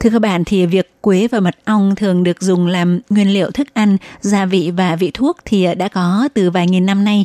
[0.00, 3.50] Thưa các bạn thì việc quế và mật ong thường được dùng làm nguyên liệu
[3.50, 7.24] thức ăn, gia vị và vị thuốc thì đã có từ vài nghìn năm nay.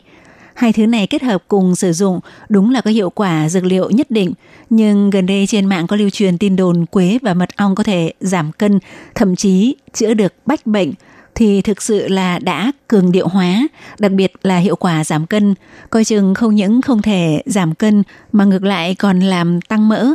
[0.54, 3.90] Hai thứ này kết hợp cùng sử dụng đúng là có hiệu quả dược liệu
[3.90, 4.34] nhất định,
[4.70, 7.84] nhưng gần đây trên mạng có lưu truyền tin đồn quế và mật ong có
[7.84, 8.80] thể giảm cân,
[9.16, 10.92] thậm chí chữa được bách bệnh.
[11.36, 13.68] Thì thực sự là đã cường điệu hóa,
[14.00, 15.56] đặc biệt là hiệu quả giảm cân,
[15.90, 20.14] coi chừng không những không thể giảm cân mà ngược lại còn làm tăng mỡ.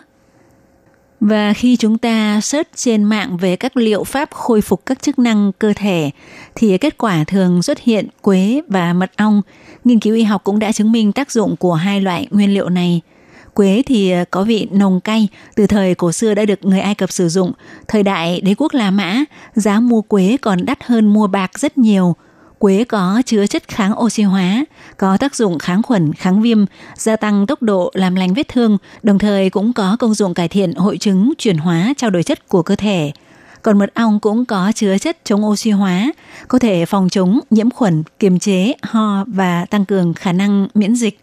[1.20, 5.18] Và khi chúng ta search trên mạng về các liệu pháp khôi phục các chức
[5.18, 6.10] năng cơ thể
[6.54, 9.42] thì kết quả thường xuất hiện quế và mật ong.
[9.84, 12.68] Nghiên cứu y học cũng đã chứng minh tác dụng của hai loại nguyên liệu
[12.68, 13.00] này.
[13.54, 16.94] Quế thì ờ, có vị nồng cay, từ thời cổ xưa đã được người Ai
[16.94, 17.52] Cập sử dụng.
[17.88, 21.78] Thời đại đế quốc La Mã, giá mua quế còn đắt hơn mua bạc rất
[21.78, 22.16] nhiều–
[22.58, 24.64] Quế có chứa chất kháng oxy hóa,
[24.96, 26.64] có tác dụng kháng khuẩn, kháng viêm,
[26.96, 30.48] gia tăng tốc độ làm lành vết thương, đồng thời cũng có công dụng cải
[30.48, 33.12] thiện hội chứng chuyển hóa trao đổi chất của cơ thể.
[33.62, 36.12] Còn mật ong cũng có chứa chất chống oxy hóa,
[36.48, 40.94] có thể phòng chống nhiễm khuẩn, kiềm chế ho và tăng cường khả năng miễn
[40.94, 41.20] dịch.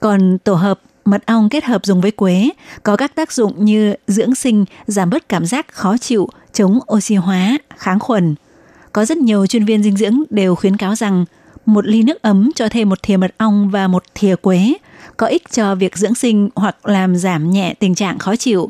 [0.00, 2.50] Còn tổ hợp mật ong kết hợp dùng với quế
[2.82, 7.14] có các tác dụng như dưỡng sinh, giảm bớt cảm giác khó chịu, chống oxy
[7.14, 8.34] hóa, kháng khuẩn–
[8.92, 11.24] có rất nhiều chuyên viên dinh dưỡng đều khuyến cáo rằng
[11.66, 14.74] một ly nước ấm cho thêm một thìa mật ong và một thìa quế
[15.16, 18.68] có ích cho việc dưỡng sinh hoặc làm giảm nhẹ tình trạng khó chịu.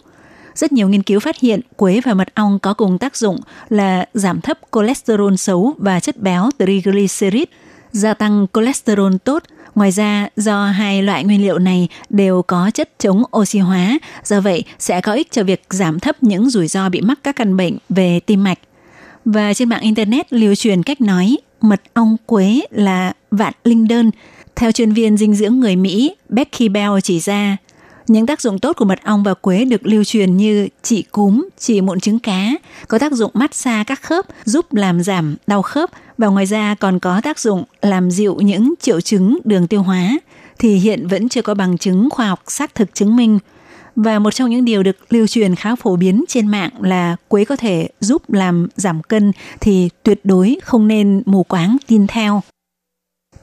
[0.54, 4.06] Rất nhiều nghiên cứu phát hiện quế và mật ong có cùng tác dụng là
[4.14, 7.44] giảm thấp cholesterol xấu và chất béo triglycerid,
[7.92, 9.42] gia tăng cholesterol tốt.
[9.74, 14.40] Ngoài ra, do hai loại nguyên liệu này đều có chất chống oxy hóa, do
[14.40, 17.56] vậy sẽ có ích cho việc giảm thấp những rủi ro bị mắc các căn
[17.56, 18.58] bệnh về tim mạch
[19.32, 24.10] và trên mạng Internet lưu truyền cách nói mật ong quế là vạn linh đơn.
[24.56, 27.56] Theo chuyên viên dinh dưỡng người Mỹ Becky Bell chỉ ra,
[28.06, 31.48] những tác dụng tốt của mật ong và quế được lưu truyền như trị cúm,
[31.58, 32.50] trị mụn trứng cá,
[32.88, 36.98] có tác dụng massage các khớp, giúp làm giảm đau khớp và ngoài ra còn
[36.98, 40.10] có tác dụng làm dịu những triệu chứng đường tiêu hóa
[40.58, 43.38] thì hiện vẫn chưa có bằng chứng khoa học xác thực chứng minh–
[43.98, 47.44] và một trong những điều được lưu truyền khá phổ biến trên mạng là quế
[47.44, 52.42] có thể giúp làm giảm cân thì tuyệt đối không nên mù quáng tin theo.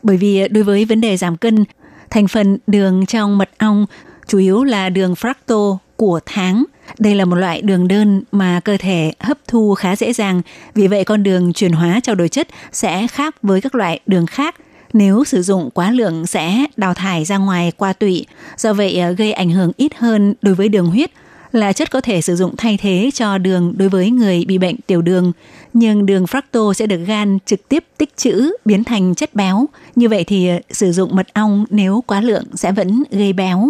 [0.04, 1.66] Bởi vì đối với vấn đề giảm cân,
[2.10, 3.86] thành phần đường trong mật ong
[4.28, 6.64] chủ yếu là đường fructose của tháng.
[7.00, 10.42] Đây là một loại đường đơn mà cơ thể hấp thu khá dễ dàng,
[10.76, 14.26] vì vậy con đường chuyển hóa trao đổi chất sẽ khác với các loại đường
[14.26, 14.56] khác
[14.96, 18.26] nếu sử dụng quá lượng sẽ đào thải ra ngoài qua tụy,
[18.58, 21.12] do vậy ờ, gây ảnh hưởng ít hơn đối với đường huyết
[21.52, 24.76] là chất có thể sử dụng thay thế cho đường đối với người bị bệnh
[24.88, 25.32] tiểu đường,
[25.74, 29.66] nhưng đường fructose sẽ được gan trực tiếp tích trữ biến thành chất béo.
[29.96, 33.70] Như vậy thì ờ, sử dụng mật ong nếu quá lượng sẽ vẫn gây béo.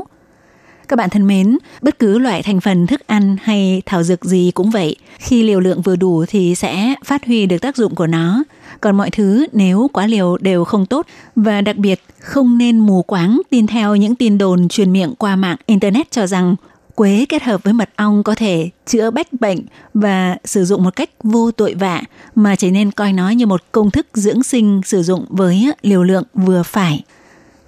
[0.87, 4.51] Các bạn thân mến, bất cứ loại thành phần thức ăn hay thảo dược gì
[4.55, 8.07] cũng vậy, khi liều lượng vừa đủ thì sẽ phát huy được tác dụng của
[8.07, 8.43] nó.
[8.85, 13.01] Còn mọi thứ nếu quá liều đều không tốt và đặc biệt không nên mù
[13.01, 16.55] quáng tin theo những tin đồn truyền miệng qua mạng internet cho rằng
[16.95, 19.59] quế kết hợp với mật ong có thể chữa bách bệnh
[19.93, 22.01] và sử dụng một cách vô tội vạ
[22.35, 26.03] mà chỉ nên coi nó như một công thức dưỡng sinh sử dụng với liều
[26.03, 27.03] lượng vừa phải.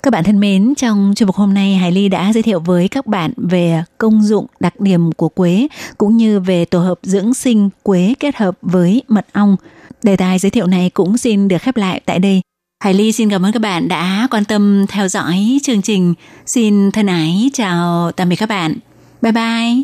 [0.03, 2.87] Các bạn thân mến, trong chương mục hôm nay Hải Ly đã giới thiệu với
[2.87, 7.33] các bạn về công dụng đặc điểm của quế cũng như về tổ hợp dưỡng
[7.33, 9.55] sinh quế kết hợp với mật ong.
[10.03, 12.41] Đề tài giới thiệu này cũng xin được khép lại tại đây.
[12.83, 16.13] Hải Ly xin cảm ơn các bạn đã quan tâm theo dõi chương trình.
[16.45, 18.75] Xin thân ái chào tạm biệt các bạn.
[19.21, 19.83] Bye bye.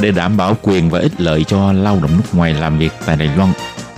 [0.00, 3.16] Để đảm bảo quyền và ích lợi cho lao động nước ngoài làm việc tại
[3.16, 3.52] Đài Loan,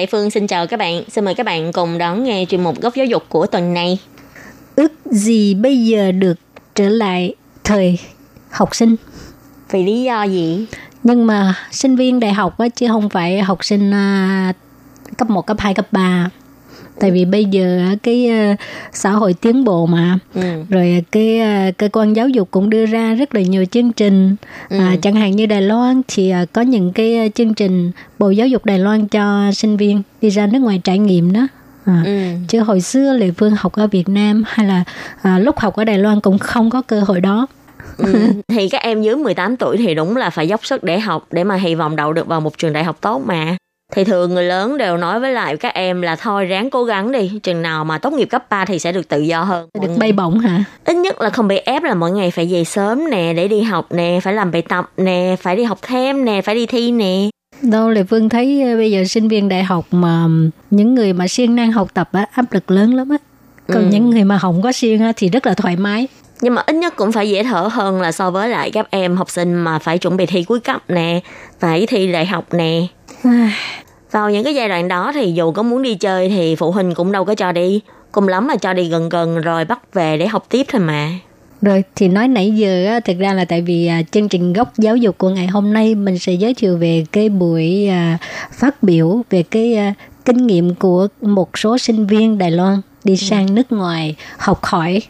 [0.00, 1.02] Lệ Phương xin chào các bạn.
[1.08, 3.98] Xin mời các bạn cùng đón nghe chuyên mục góc giáo dục của tuần này.
[4.76, 6.38] Ước gì bây giờ được
[6.74, 7.34] trở lại
[7.64, 7.98] thời
[8.50, 8.96] học sinh?
[9.70, 10.66] Vì lý do gì?
[11.02, 14.56] Nhưng mà sinh viên đại học á, chứ không phải học sinh uh,
[15.18, 16.30] cấp 1, cấp 2, cấp 3
[17.00, 18.58] tại vì bây giờ cái uh,
[18.92, 20.42] xã hội tiến bộ mà ừ.
[20.68, 24.36] rồi cái uh, cơ quan giáo dục cũng đưa ra rất là nhiều chương trình
[24.68, 24.78] ừ.
[24.78, 28.64] à, chẳng hạn như Đài Loan thì có những cái chương trình Bộ Giáo dục
[28.64, 31.46] Đài Loan cho sinh viên đi ra nước ngoài trải nghiệm đó
[31.84, 32.18] À, ừ.
[32.48, 34.84] chứ hồi xưa lệ phương học ở Việt Nam hay là
[35.22, 37.46] à, lúc học ở Đài Loan cũng không có cơ hội đó
[37.96, 38.14] ừ.
[38.48, 41.44] thì các em dưới 18 tuổi thì đúng là phải dốc sức để học để
[41.44, 43.56] mà hy vọng đậu được vào một trường đại học tốt mà
[43.90, 47.12] thì thường người lớn đều nói với lại các em là thôi ráng cố gắng
[47.12, 49.68] đi chừng nào mà tốt nghiệp cấp 3 thì sẽ được tự do hơn.
[49.82, 50.64] Được bay bổng hả?
[50.84, 53.62] Ít nhất là không bị ép là mỗi ngày phải về sớm nè để đi
[53.62, 56.92] học nè phải làm bài tập nè phải đi học thêm nè phải đi thi
[56.92, 57.28] nè.
[57.62, 60.26] Đâu lệ phương thấy ờ, bây giờ sinh viên đại học mà
[60.70, 63.16] những người mà siêng năng học tập á áp lực lớn lắm á.
[63.66, 63.88] Còn ừ.
[63.90, 66.08] những người mà không có siêng á thì rất là thoải mái
[66.40, 69.16] nhưng mà ít nhất cũng phải dễ thở hơn là so với lại các em
[69.16, 71.20] học sinh mà phải chuẩn bị thi cuối cấp nè
[71.60, 72.82] phải thi đại học nè.
[74.10, 76.94] Vào những cái giai đoạn đó thì dù có muốn đi chơi thì phụ huynh
[76.94, 77.80] cũng đâu có cho đi.
[78.12, 81.10] Cùng lắm là cho đi gần gần rồi bắt về để học tiếp thôi mà.
[81.62, 84.72] Rồi thì nói nãy giờ á, thực ra là tại vì à, chương trình góc
[84.78, 88.18] giáo dục của ngày hôm nay mình sẽ giới thiệu về cái buổi à,
[88.52, 93.16] phát biểu về cái à, kinh nghiệm của một số sinh viên Đài Loan đi
[93.16, 95.02] sang nước ngoài học hỏi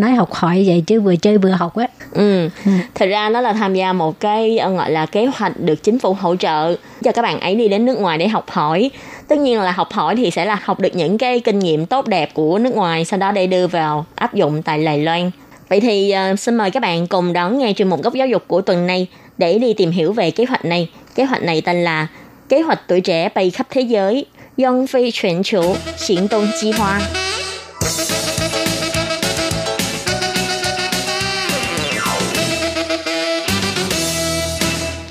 [0.00, 1.86] nói học hỏi vậy chứ vừa chơi vừa học á.
[2.12, 2.48] Ừ.
[2.64, 2.70] ừ.
[2.94, 5.98] Thật ra nó là tham gia một cái ờ, gọi là kế hoạch được chính
[5.98, 8.90] phủ hỗ trợ cho các bạn ấy đi đến nước ngoài để học hỏi.
[9.28, 12.06] Tất nhiên là học hỏi thì sẽ là học được những cái kinh nghiệm tốt
[12.06, 15.30] đẹp của nước ngoài sau đó để đưa vào áp dụng tại Đài Loan.
[15.68, 18.44] Vậy thì uh, xin mời các bạn cùng đón nghe chuyên mục góc giáo dục
[18.46, 19.06] của tuần này
[19.38, 20.88] để đi tìm hiểu về kế hoạch này.
[21.14, 22.06] Kế hoạch này tên là
[22.48, 25.74] kế hoạch tuổi trẻ bay khắp thế giới Young Phi Chuyển Chủ
[26.08, 27.00] Hành động Chi Hoa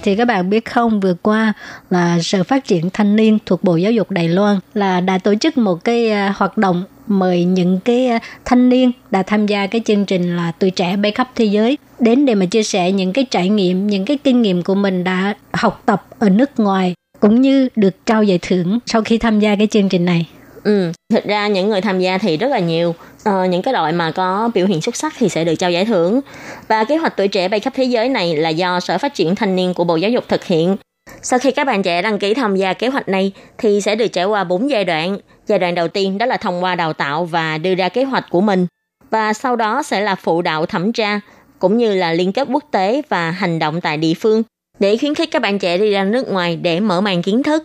[0.09, 1.53] thì các bạn biết không, vừa qua
[1.89, 5.35] là sở phát triển thanh niên thuộc bộ giáo dục đài loan là đã tổ
[5.35, 9.67] chức một cái à, hoạt động mời những cái à, thanh niên đã tham gia
[9.67, 11.77] cái chương trình là tuổi trẻ bay khắp thế giới.
[11.99, 15.03] Đến để mà chia sẻ những cái trải nghiệm, những cái kinh nghiệm của mình
[15.03, 19.39] đã học tập ở nước ngoài, cũng như được trao giải thưởng sau khi tham
[19.39, 20.27] gia cái chương trình này.
[20.63, 22.95] Ừ, thực ra những người tham gia thì rất là nhiều.
[23.23, 25.85] Ờ, những cái đội mà có biểu hiện xuất sắc thì sẽ được trao giải
[25.85, 26.21] thưởng.
[26.67, 29.35] Và kế hoạch tuổi trẻ bay khắp thế giới này là do Sở Phát triển
[29.35, 30.77] Thanh niên của Bộ Giáo dục thực hiện.
[31.21, 34.07] Sau khi các bạn trẻ đăng ký tham gia kế hoạch này thì sẽ được
[34.07, 35.17] trải qua 4 giai đoạn.
[35.47, 38.25] Giai đoạn đầu tiên đó là thông qua đào tạo và đưa ra kế hoạch
[38.29, 38.67] của mình.
[39.09, 41.19] Và sau đó sẽ là phụ đạo thẩm tra,
[41.59, 44.43] cũng như là liên kết quốc tế và hành động tại địa phương
[44.79, 47.63] để khuyến khích các bạn trẻ đi ra nước ngoài để mở mang kiến thức.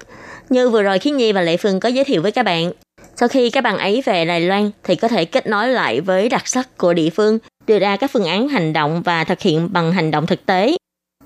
[0.48, 2.72] Như vừa rồi Khiến Nhi và Lệ Phương có giới thiệu với các bạn,
[3.16, 6.29] sau khi các bạn ấy về Đài Loan thì có thể kết nối lại với
[6.29, 9.69] đặc sắc của địa phương, đưa ra các phương án hành động và thực hiện
[9.73, 10.77] bằng hành động thực tế.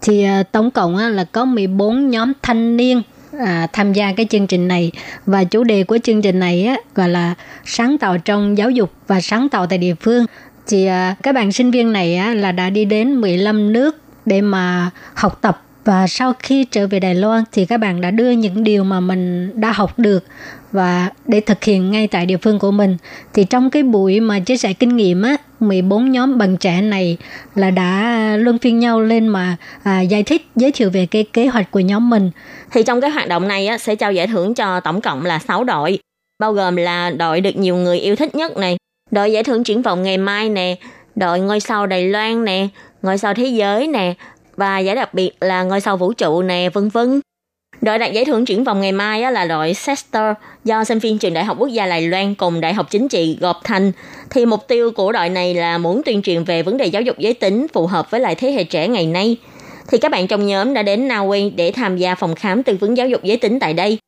[0.00, 3.02] Thì à, tổng cộng là có 14 nhóm thanh niên
[3.38, 4.92] à, tham gia cái chương trình này.
[5.26, 7.34] Và chủ đề của chương trình này á, gọi là
[7.64, 10.26] sáng tạo trong giáo dục và sáng tạo tại địa phương.
[10.66, 14.40] Thì à, các bạn sinh viên này á, là đã đi đến 15 nước để
[14.40, 15.62] mà học tập.
[15.84, 19.00] Và sau khi trở về Đài Loan thì các bạn đã đưa những điều mà
[19.00, 20.24] mình đã học được
[20.72, 22.96] và để thực hiện ngay tại địa phương của mình
[23.34, 27.16] thì trong cái buổi mà chia sẻ kinh nghiệm á 14 nhóm bạn trẻ này
[27.54, 31.46] là đã luân phiên nhau lên mà à, giải thích giới thiệu về cái kế
[31.46, 32.30] hoạch của nhóm mình.
[32.72, 35.38] Thì trong cái hoạt động này á, sẽ trao giải thưởng cho tổng cộng là
[35.38, 35.98] 6 đội
[36.38, 38.76] bao gồm là đội được nhiều người yêu thích nhất này
[39.10, 40.76] đội giải thưởng triển vọng ngày mai nè
[41.16, 42.68] đội ngôi sao Đài Loan nè
[43.02, 44.14] ngôi sao thế giới nè
[44.56, 47.20] và giải đặc biệt là ngôi sao vũ trụ nè vân vân.
[47.80, 51.34] Đội đạt giải thưởng triển vọng ngày mai là đội Sester do sinh viên trường
[51.34, 53.92] Đại học Quốc gia Đài Loan cùng Đại học Chính trị gộp thành.
[54.30, 57.18] Thì mục tiêu của đội này là muốn tuyên truyền về vấn đề giáo dục
[57.18, 59.36] giới tính phù hợp với lại thế hệ trẻ ngày nay.
[59.88, 62.76] Thì các bạn trong nhóm đã đến Na Uy để tham gia phòng khám tư
[62.80, 63.98] vấn giáo dục giới tính tại đây.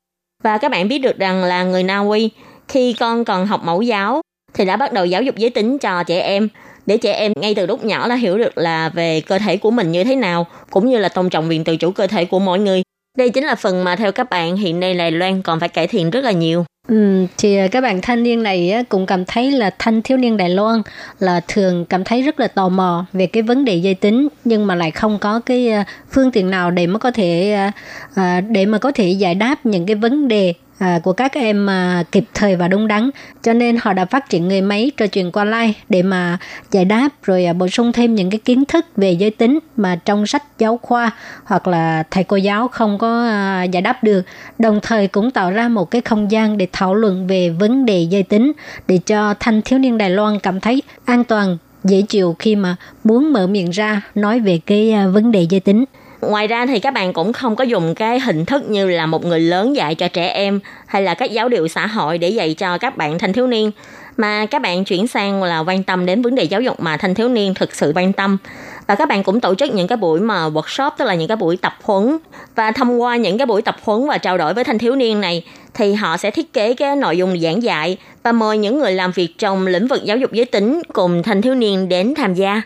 [0.42, 2.30] Và các bạn biết được rằng là người Na Uy
[2.68, 4.20] khi con còn học mẫu giáo
[4.54, 6.48] thì đã bắt đầu giáo dục giới tính cho trẻ em
[6.86, 9.70] để trẻ em ngay từ lúc nhỏ là hiểu được là về cơ thể của
[9.70, 12.38] mình như thế nào, cũng như là tôn trọng quyền tự chủ cơ thể của
[12.38, 12.82] mỗi người
[13.16, 15.86] đây chính là phần mà theo các bạn hiện nay Đài Loan còn phải cải
[15.86, 16.64] thiện rất là nhiều.
[16.88, 20.48] Ừ, thì các bạn thanh niên này cũng cảm thấy là thanh thiếu niên Đài
[20.48, 20.82] Loan
[21.18, 24.66] là thường cảm thấy rất là tò mò về cái vấn đề giới tính nhưng
[24.66, 27.72] mà lại không có cái à, phương tiện nào để mà có thể à,
[28.14, 31.70] à, để mà có thể giải đáp những cái vấn đề à, của các em
[31.70, 33.10] à, kịp thời và đúng đắn.
[33.42, 36.38] Cho nên họ đã phát triển người máy trò chuyện qua like để mà
[36.70, 39.96] giải đáp rồi à, bổ sung thêm những cái kiến thức về giới tính mà
[40.04, 41.10] trong sách giáo khoa
[41.44, 44.22] hoặc là thầy cô giáo không có à, giải đáp được.
[44.58, 48.06] Đồng thời cũng tạo ra một cái không gian để thảo luận về vấn đề
[48.10, 48.52] giới tính
[48.88, 52.76] để cho thanh thiếu niên Đài Loan cảm thấy an toàn dễ chịu khi mà
[53.04, 55.84] muốn mở miệng ra nói về cái à, vấn đề giới tính.
[56.20, 59.24] Ngoài ra thì các bạn cũng không có dùng cái hình thức như là một
[59.24, 62.54] người lớn dạy cho trẻ em hay là các giáo điều xã hội để dạy
[62.54, 63.70] cho các bạn thanh thiếu niên.
[64.16, 67.14] Mà các bạn chuyển sang là quan tâm đến vấn đề giáo dục mà thanh
[67.14, 68.38] thiếu niên thực sự quan tâm.
[68.86, 71.36] Và các bạn cũng tổ chức những cái buổi mà workshop, tức là những cái
[71.36, 72.18] buổi tập huấn.
[72.54, 75.20] Và thông qua những cái buổi tập huấn và trao đổi với thanh thiếu niên
[75.20, 75.44] này,
[75.74, 79.12] thì họ sẽ thiết kế cái nội dung giảng dạy và mời những người làm
[79.12, 82.62] việc trong lĩnh vực giáo dục giới tính cùng thanh thiếu niên đến tham gia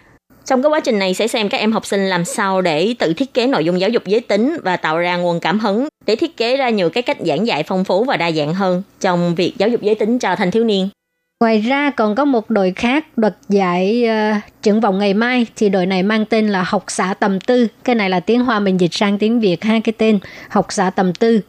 [0.47, 3.15] trong cái quá trình này sẽ xem các em học sinh làm sao để tự
[3.15, 6.17] thiết kế nội dung giáo dục giới tính và tạo ra nguồn cảm hứng để
[6.17, 9.35] thiết kế ra nhiều cái cách giảng dạy phong phú và đa dạng hơn trong
[9.35, 10.89] việc giáo dục giới tính cho thanh thiếu niên.
[11.41, 15.69] Ngoài ra còn có một đội khác đoạt giải uh, triển vọng ngày mai thì
[15.69, 17.67] đội này mang tên là học xã tầm tư.
[17.85, 20.19] Cái này là tiếng Hoa mình dịch sang tiếng Việt hai cái tên
[20.49, 21.41] học xã tầm tư.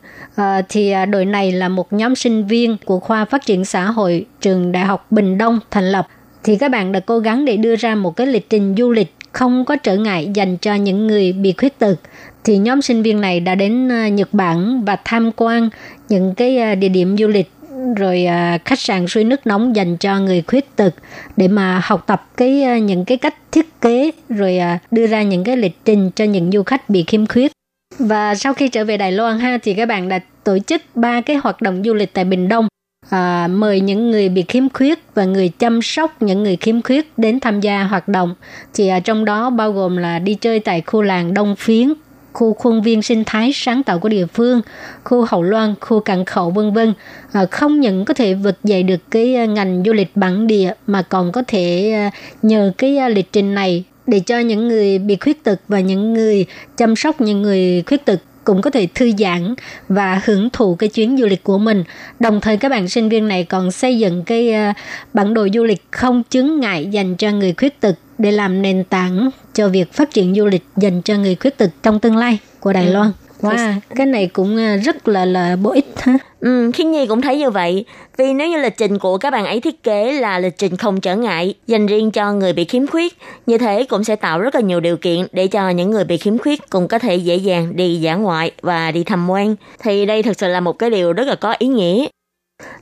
[0.41, 3.85] Uh, thì uh, đội này là một nhóm sinh viên của khoa phát triển xã
[3.85, 6.07] hội trường Đại học Bình Đông thành lập
[6.45, 9.13] thì các bạn đã cố gắng để đưa ra một cái lịch trình du lịch
[9.31, 11.95] không có trở ngại dành cho những người bị khuyết tật.
[12.43, 15.69] Thì nhóm sinh viên này đã đến ờ, Nhật Bản và tham quan
[16.09, 17.49] những cái ờ, địa điểm du lịch,
[17.95, 20.93] rồi ờ, khách sạn suối nước nóng dành cho người khuyết tật
[21.37, 24.59] để mà học tập cái những cái cách thiết kế, rồi
[24.91, 27.51] đưa ra những cái lịch trình cho những du khách bị khiếm khuyết.
[27.99, 31.21] Và sau khi trở về Đài Loan ha, thì các bạn đã tổ chức ba
[31.21, 32.67] cái hoạt động du lịch tại Bình Đông
[33.09, 37.13] à, mời những người bị khiếm khuyết và người chăm sóc những người khiếm khuyết
[37.17, 38.35] đến tham gia hoạt động
[38.73, 41.93] thì à, trong đó bao gồm là đi chơi tại khu làng Đông Phiến
[42.35, 44.61] khu khuôn viên sinh thái sáng tạo của địa phương,
[45.03, 46.93] khu hậu loan, khu cảng khẩu vân vân.
[47.31, 50.73] À, không những có thể vực dậy được cái à, ngành du lịch bản địa
[50.87, 54.99] mà còn có thể à, nhờ cái à, lịch trình này để cho những người
[54.99, 56.45] bị khuyết tật và những người
[56.77, 59.55] chăm sóc những người khuyết tật cũng có thể thư giãn
[59.89, 61.83] và hưởng thụ cái chuyến du lịch của mình.
[62.19, 64.73] Đồng thời các bạn sinh viên này còn xây dựng cái ờ,
[65.13, 68.83] bản đồ du lịch không chứng ngại dành cho người khuyết tật để làm nền
[68.83, 72.37] tảng cho việc phát triển du lịch dành cho người khuyết tật trong tương lai
[72.59, 72.93] của Đài ừ.
[72.93, 73.11] Loan.
[73.41, 76.17] Wow, cái này cũng ờ, rất là là bổ ích ha.
[76.39, 77.85] Ừ, Khiên Nhi cũng thấy như vậy.
[78.17, 81.01] Vì nếu như lịch trình của các bạn ấy thiết kế là lịch trình không
[81.01, 84.55] trở ngại, dành riêng cho người bị khiếm khuyết, như thế cũng sẽ tạo rất
[84.55, 87.35] là nhiều điều kiện để cho những người bị khiếm khuyết cũng có thể dễ
[87.35, 89.55] dàng đi dã ngoại và đi tham quan.
[89.79, 92.05] Thì đây thực sự là một cái điều rất là có ý nghĩa.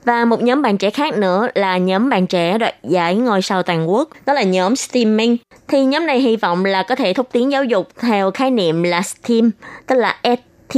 [0.06, 3.64] Và một nhóm bạn trẻ khác nữa là nhóm bạn trẻ đoạt giải ngôi sao
[3.64, 5.38] toàn quốc, đó là nhóm STEAMing.
[5.68, 8.84] Thì nhóm này hy vọng là có thể thúc tiến giáo dục theo khái niệm
[8.84, 9.52] là STEAM,
[9.88, 10.78] tức là S T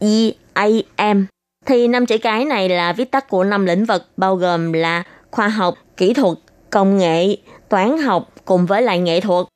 [0.00, 0.66] E A
[1.14, 1.24] M
[1.66, 5.02] thì năm chữ cái này là viết tắt của năm lĩnh vực bao gồm là
[5.30, 6.38] khoa học, kỹ thuật,
[6.70, 7.36] công nghệ,
[7.68, 9.46] toán học cùng với lại nghệ thuật.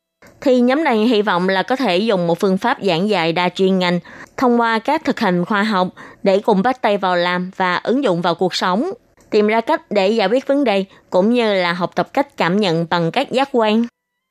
[0.45, 3.49] Thì nhóm này hy vọng là có thể dùng một phương pháp giảng dạy đa
[3.49, 4.01] chuyên ngành
[4.37, 5.89] thông qua các thực hành khoa học
[6.23, 8.91] để cùng bắt tay vào làm và ứng dụng vào cuộc sống,
[9.31, 12.61] tìm ra cách để giải quyết vấn đề cũng như là học tập cách cảm
[12.61, 13.87] nhận bằng các giác quan.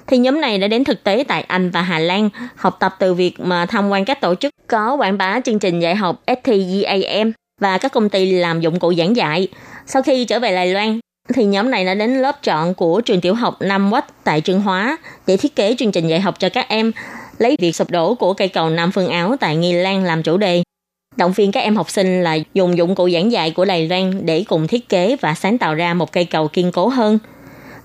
[0.08, 3.14] thì nhóm này đã đến thực tế tại Anh và Hà Lan học tập từ
[3.14, 7.32] việc mà tham quan các tổ chức có quảng bá chương trình dạy học STGAM
[7.62, 9.48] và các công ty làm dụng cụ giảng dạy.
[9.86, 11.00] Sau khi trở về Đài Loan,
[11.34, 14.62] thì nhóm này đã đến lớp chọn của trường tiểu học Nam Quách tại Trường
[14.62, 14.98] Hóa
[15.28, 16.92] để thiết kế chương trình dạy học cho các em,
[17.38, 20.38] lấy việc sụp đổ của cây cầu Nam Phương Áo tại Nghi Lan làm chủ
[20.38, 20.64] đề.
[21.16, 24.26] Động viên các em học sinh là dùng dụng cụ giảng dạy của Đài Loan
[24.26, 27.20] để cùng thiết kế và sáng tạo ra một cây cầu kiên cố hơn.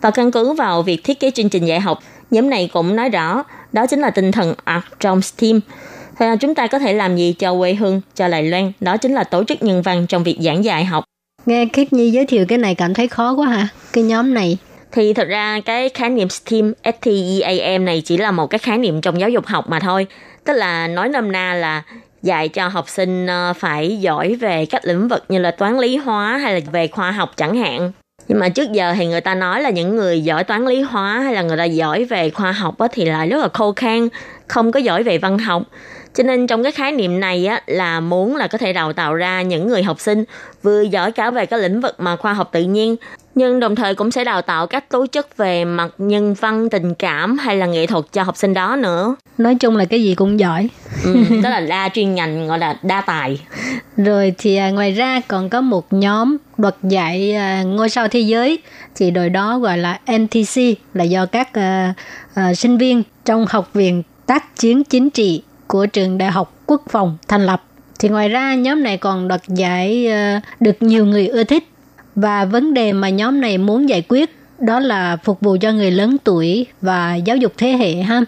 [0.01, 1.99] Và căn cứ vào việc thiết kế chương trình dạy học,
[2.31, 5.61] nhóm này cũng nói rõ đó chính là tinh thần art trong STEAM.
[6.19, 8.97] Thì à, chúng ta có thể làm gì cho quê hương, cho Đài Loan, đó
[8.97, 11.05] chính là tổ chức nhân văn trong việc giảng dạy học.
[11.49, 13.69] Nghe Khiết Nhi giới thiệu cái này cảm thấy khó quá hả?
[13.93, 14.59] Cái nhóm này.
[14.93, 19.01] Thì thật ra cái khái niệm STEAM, STEAM này chỉ là một cái khái niệm
[19.01, 20.07] trong giáo dục học mà thôi.
[20.45, 21.83] Tức là nói nôm na là
[22.23, 25.97] dạy cho học sinh ờ, phải giỏi về các lĩnh vực như là toán lý
[25.97, 27.93] hóa hay là về khoa học chẳng hạn
[28.29, 31.21] nhưng mà trước giờ thì người ta nói là những người giỏi toán lý hóa
[31.21, 34.09] hay là người ta giỏi về khoa học thì là rất là khô khan
[34.49, 35.63] không có giỏi về văn học
[36.19, 39.15] cho nên trong cái khái niệm này á, là muốn là có thể đào tạo
[39.15, 40.25] ra những người học sinh
[40.63, 42.97] vừa giỏi cả về các lĩnh vực mà khoa học tự nhiên
[43.35, 46.95] nhưng đồng thời cũng sẽ đào tạo các tố chất về mặt nhân văn tình
[46.95, 49.17] cảm hay là nghệ thuật cho học sinh đó nữa.
[49.39, 50.69] Nói chung là cái gì cũng giỏi.
[51.05, 53.41] Ừ, tức là đa chuyên ngành gọi là đa tài.
[53.97, 58.21] Rồi thì à, ngoài ra còn có một nhóm đoạt giải à, ngôi sao thế
[58.21, 58.59] giới.
[58.95, 60.63] Thì đội đó gọi là NTC
[60.95, 61.95] là do các à,
[62.35, 66.83] à, sinh viên trong học viện tác chiến chính trị của trường đại học quốc
[66.89, 67.65] phòng thành lập.
[67.99, 71.69] Thì ngoài ra, nhóm này còn đoạt giải ờ, được nhiều người ưa thích.
[72.15, 75.91] Và vấn đề mà nhóm này muốn giải quyết đó là phục vụ cho người
[75.91, 78.23] lớn tuổi và giáo dục thế hệ ha.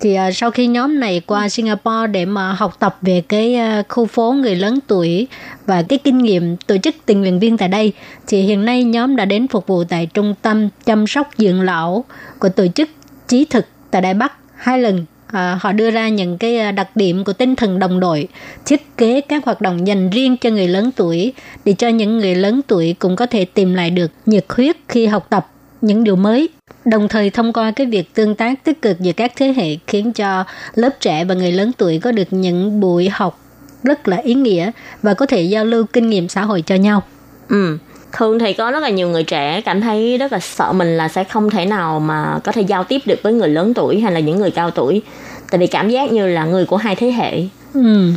[0.00, 3.82] Thì ờ, sau khi nhóm này qua Singapore để mà học tập về cái ờ,
[3.88, 5.26] khu phố người lớn tuổi
[5.66, 7.92] và cái kinh nghiệm tổ chức tình nguyện viên tại đây,
[8.26, 12.04] thì hiện nay nhóm đã đến phục vụ tại trung tâm chăm sóc dưỡng lão
[12.38, 12.88] của tổ chức
[13.28, 16.96] trí thực tại Đài Bắc hai lần à, họ đưa ra những cái ờ, đặc
[16.96, 18.28] điểm của tinh thần đồng đội
[18.66, 21.32] thiết kế các hoạt động dành riêng cho người lớn tuổi
[21.64, 25.06] để cho những người lớn tuổi cũng có thể tìm lại được nhiệt huyết khi
[25.06, 25.48] học tập
[25.80, 26.48] những điều mới
[26.84, 30.12] đồng thời thông qua cái việc tương tác tích cực giữa các thế hệ khiến
[30.12, 33.38] cho lớp trẻ và người lớn tuổi có được những buổi học
[33.82, 34.70] rất là ý nghĩa
[35.02, 37.02] và có thể giao lưu kinh nghiệm xã hội cho nhau.
[37.48, 37.78] Ừ,
[38.12, 41.08] thường thì có rất là nhiều người trẻ cảm thấy rất là sợ mình là
[41.08, 44.12] sẽ không thể nào mà có thể giao tiếp được với người lớn tuổi hay
[44.12, 45.02] là những người cao tuổi.
[45.50, 47.42] Tại vì cảm giác như là người của hai thế hệ.
[47.74, 48.12] Ừ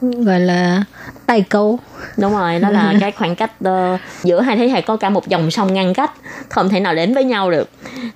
[0.00, 0.84] gọi là
[1.26, 1.78] tay câu
[2.16, 5.28] đúng rồi đó là cái khoảng cách uh, giữa hai thế hệ có cả một
[5.28, 6.12] dòng sông ngăn cách
[6.48, 7.70] không thể nào đến với nhau được.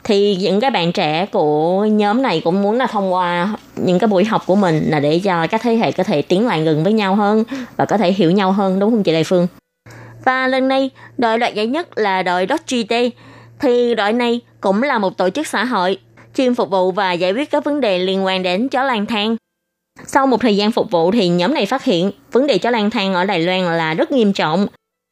[0.05, 4.09] Thì những cái bạn trẻ của nhóm này cũng muốn là thông qua những cái
[4.09, 6.85] buổi học của mình là để cho các thế hệ có thể tiến lại gần
[6.85, 7.45] với nhau hơn
[7.77, 9.47] và có thể hiểu nhau hơn đúng không chị Đại Phương
[10.25, 13.11] và lần này, đội đoạt giải nhất là đội Dodge
[13.61, 15.99] thì đội này cũng là một tổ chức xã hội,
[16.35, 19.37] chuyên phục vụ và giải quyết các vấn đề liên quan đến chó lang thang
[20.07, 22.91] sau một thời gian phục vụ thì nhóm này phát hiện vấn đề chó lang
[22.91, 24.67] thang ở Đài Loan là rất nghiêm trọng.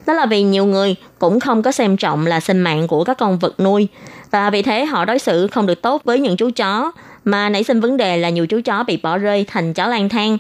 [0.07, 3.19] Đó là vì nhiều người cũng không có xem trọng là sinh mạng của các
[3.19, 3.89] con vật nuôi
[4.31, 6.93] và vì thế họ đối xử không được tốt với những chú chó,
[7.25, 10.09] mà nảy sinh vấn đề là nhiều chú chó bị bỏ rơi thành chó lang
[10.09, 10.39] thang.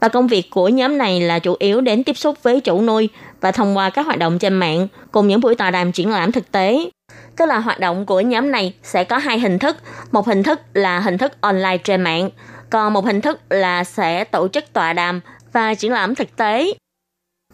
[0.00, 3.08] Và công việc của nhóm này là chủ yếu đến tiếp xúc với chủ nuôi
[3.44, 6.32] và thông qua các hoạt động trên mạng cùng những buổi tọa đàm triển lãm
[6.32, 6.90] thực tế.
[7.36, 9.76] Tức là hoạt động của nhóm này sẽ có hai hình thức.
[10.12, 12.30] Một hình thức là hình thức online trên mạng
[12.70, 15.20] còn một hình thức là sẽ tổ chức tọa đàm
[15.52, 16.74] và triển lãm thực tế.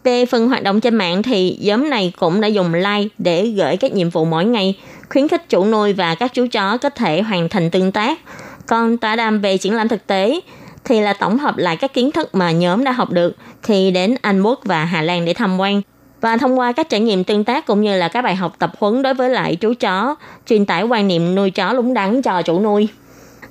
[0.03, 3.77] Về phần hoạt động trên mạng thì nhóm này cũng đã dùng like để gửi
[3.77, 4.79] các nhiệm vụ mỗi ngày,
[5.09, 8.19] khuyến khích chủ nuôi và các chú chó có thể hoàn thành tương tác.
[8.67, 10.39] Còn tọa đàm về triển lãm thực tế
[10.83, 14.15] thì là tổng hợp lại các kiến thức mà nhóm đã học được khi đến
[14.21, 15.81] Anh Quốc và Hà Lan để tham quan.
[16.21, 18.71] Và thông qua các trải nghiệm tương tác cũng như là các bài học tập
[18.79, 20.15] huấn đối với lại chú chó,
[20.47, 22.87] truyền tải quan niệm nuôi chó đúng đắn cho chủ nuôi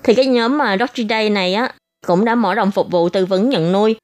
[0.03, 1.73] thì cái nhóm mà Doggy Day này á
[2.07, 3.97] cũng đã mở rộng phục vụ tư vấn nhận nuôi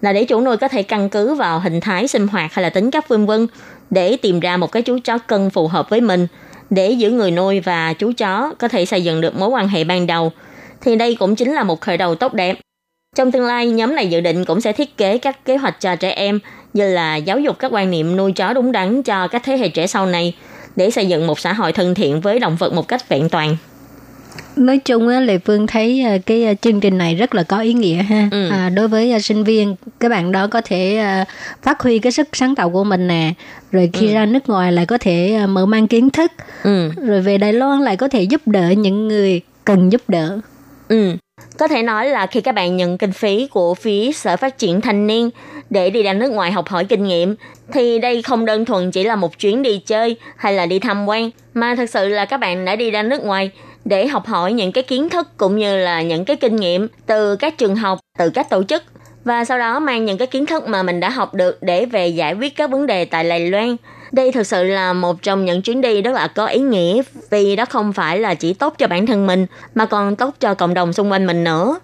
[0.00, 2.70] là để chủ nuôi có thể căn cứ vào hình thái sinh hoạt hay là
[2.70, 3.46] tính cách vân vân
[3.90, 6.26] để tìm ra một cái chú chó cân phù hợp với mình
[6.70, 9.84] để giữ người nuôi và chú chó có thể xây dựng được mối quan hệ
[9.84, 10.32] ban đầu
[10.80, 12.58] thì đây cũng chính là một khởi đầu tốt đẹp.
[13.16, 15.96] Trong tương lai, nhóm này dự định cũng sẽ thiết kế các kế hoạch cho
[15.96, 16.38] trẻ em
[16.74, 19.68] như là giáo dục các quan niệm nuôi chó đúng đắn cho các thế hệ
[19.68, 20.34] trẻ sau này
[20.76, 23.56] để xây dựng một xã hội thân thiện với động vật một cách vẹn toàn
[24.56, 27.60] nói chung á lệ phương thấy ờ, cái ờ, chương trình này rất là có
[27.60, 28.48] ý nghĩa ha ừ.
[28.50, 31.00] à, đối với ờ, sinh viên các bạn đó có thể
[31.62, 33.32] phát huy cái sức sáng tạo của mình nè
[33.72, 34.14] rồi khi ừ.
[34.14, 36.32] ra nước ngoài lại có thể mở mang kiến thức
[36.62, 36.90] ừ.
[37.06, 40.40] rồi về đài loan lại có thể giúp đỡ những người cần giúp đỡ
[40.88, 41.12] ừ
[41.58, 44.80] có thể nói là khi các bạn nhận kinh phí của phía sở phát triển
[44.80, 45.30] thanh niên
[45.70, 47.34] để đi ra nước ngoài học hỏi kinh nghiệm
[47.72, 51.06] thì đây không đơn thuần chỉ là một chuyến đi chơi hay là đi tham
[51.06, 53.50] quan mà thực sự là các bạn đã đi ra nước ngoài
[53.84, 57.36] để học hỏi những cái kiến thức cũng như là những cái kinh nghiệm từ
[57.36, 58.82] các trường học, từ các tổ chức
[59.24, 62.08] và sau đó mang những cái kiến thức mà mình đã học được để về
[62.08, 63.76] giải quyết các vấn đề tại Đài Loan.
[64.12, 67.56] Đây thực sự là một trong những chuyến đi rất là có ý nghĩa vì
[67.56, 70.74] đó không phải là chỉ tốt cho bản thân mình mà còn tốt cho cộng
[70.74, 71.78] đồng xung quanh mình nữa.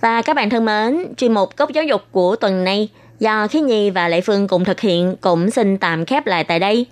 [0.00, 2.88] Và các bạn thân mến, chuyên mục Cốc Giáo dục của tuần này
[3.20, 6.58] do Khí Nhi và Lệ Phương cùng thực hiện cũng xin tạm khép lại tại
[6.58, 6.86] đây.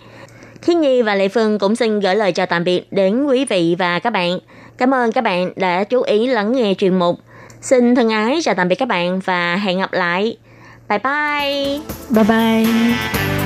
[0.63, 3.77] Khí Nhi và Lệ Phương cũng xin gửi lời chào tạm biệt đến quý vị
[3.79, 4.39] và các bạn.
[4.79, 7.19] Cảm ơn các bạn đã chú ý lắng nghe chuyên mục.
[7.61, 10.37] Xin thân ái chào tạm biệt các bạn và hẹn gặp lại.
[10.89, 11.81] Bye bye.
[12.11, 13.46] Bye bye.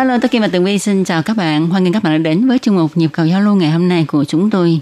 [0.00, 1.66] Hello, tôi Kim và Tường Vi xin chào các bạn.
[1.68, 3.88] Hoan nghênh các bạn đã đến với chương mục nhịp cầu giao lưu ngày hôm
[3.88, 4.80] nay của chúng tôi.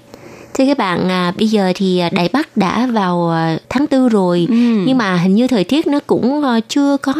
[0.54, 4.08] Thưa các bạn, à, bây giờ thì à, Đài Bắc đã vào à, tháng tư
[4.08, 4.54] rồi, Ừ.
[4.86, 7.14] nhưng mà hình như thời tiết nó cũng à, chưa có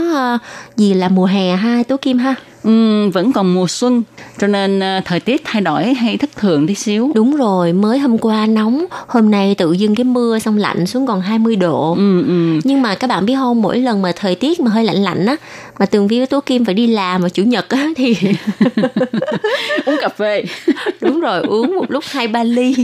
[0.76, 2.34] gì là mùa hè ha, Tố Kim ha.
[2.68, 4.02] Ừm, vẫn còn mùa xuân,
[4.38, 7.12] cho nên à, thời tiết thay đổi hay thất thường tí xíu.
[7.14, 11.06] Đúng rồi, mới hôm qua nóng, hôm nay tự dưng cái mưa xong lạnh xuống
[11.06, 11.94] còn 20 độ.
[11.94, 12.60] Ừ, ừ.
[12.64, 15.26] Nhưng mà các bạn biết không, mỗi lần mà thời tiết mà hơi lạnh lạnh
[15.26, 15.36] á,
[15.78, 18.16] mà Tường Vi với Tố Kim phải đi làm vào chủ nhật á thì
[19.86, 20.44] Uống cà phê.
[21.00, 22.74] đúng rồi uống một lúc hai ba ly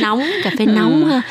[0.00, 1.22] nóng cà phê nóng ha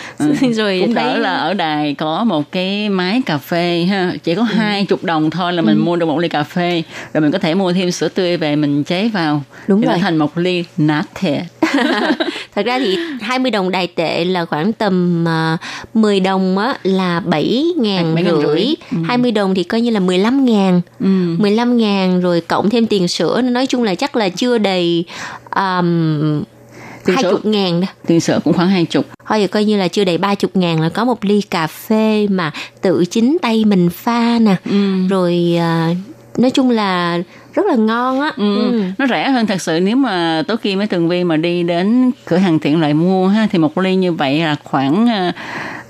[0.52, 0.86] rồi Ừ.
[0.86, 4.44] Cũng đỡ thấy là ở đài có một cái máy cà phê ha, chỉ có
[4.44, 7.40] hai chục đồng thôi là mình mua được một ly cà phê, rồi mình có
[7.40, 9.44] thể mua thêm sữa tươi về mình chế vào.
[9.68, 9.98] Đúng thì rồi.
[10.02, 11.46] thành một ly nát thẻ.
[12.56, 17.20] thật ra thì 20 đồng đài tệ là khoảng tầm uh, 10 đồng á là
[17.20, 18.66] 7 ngàn Bảy ngàn rưỡi.
[18.92, 18.98] Ừ.
[19.08, 21.06] 20 đồng thì coi như là 15 ngàn Ừ.
[21.38, 25.06] 15 ngàn rồi cộng thêm tiền sữa nói chung là chắc là chưa đầy
[25.56, 26.44] um,
[27.06, 27.32] Tiền hai sữa.
[27.32, 29.06] chục ngàn đó Tiền sữa cũng khoảng hai chục.
[29.28, 31.68] thôi giờ coi như là chưa đầy ba chục ngàn là có một ly cà
[31.68, 32.52] phê mà
[32.82, 35.08] tự chính tay mình pha nè Ừ.
[35.10, 35.90] rồi à,
[36.38, 37.20] nói chung là
[37.54, 38.72] rất là ngon á Ừ.
[38.72, 38.82] Ừ.
[38.98, 42.12] Nó rẻ hơn thật sự nếu mà Tố Kim với Tường Vi mà đi đến
[42.26, 45.08] cửa hàng tiện lợi mua ha thì một ly như vậy là khoảng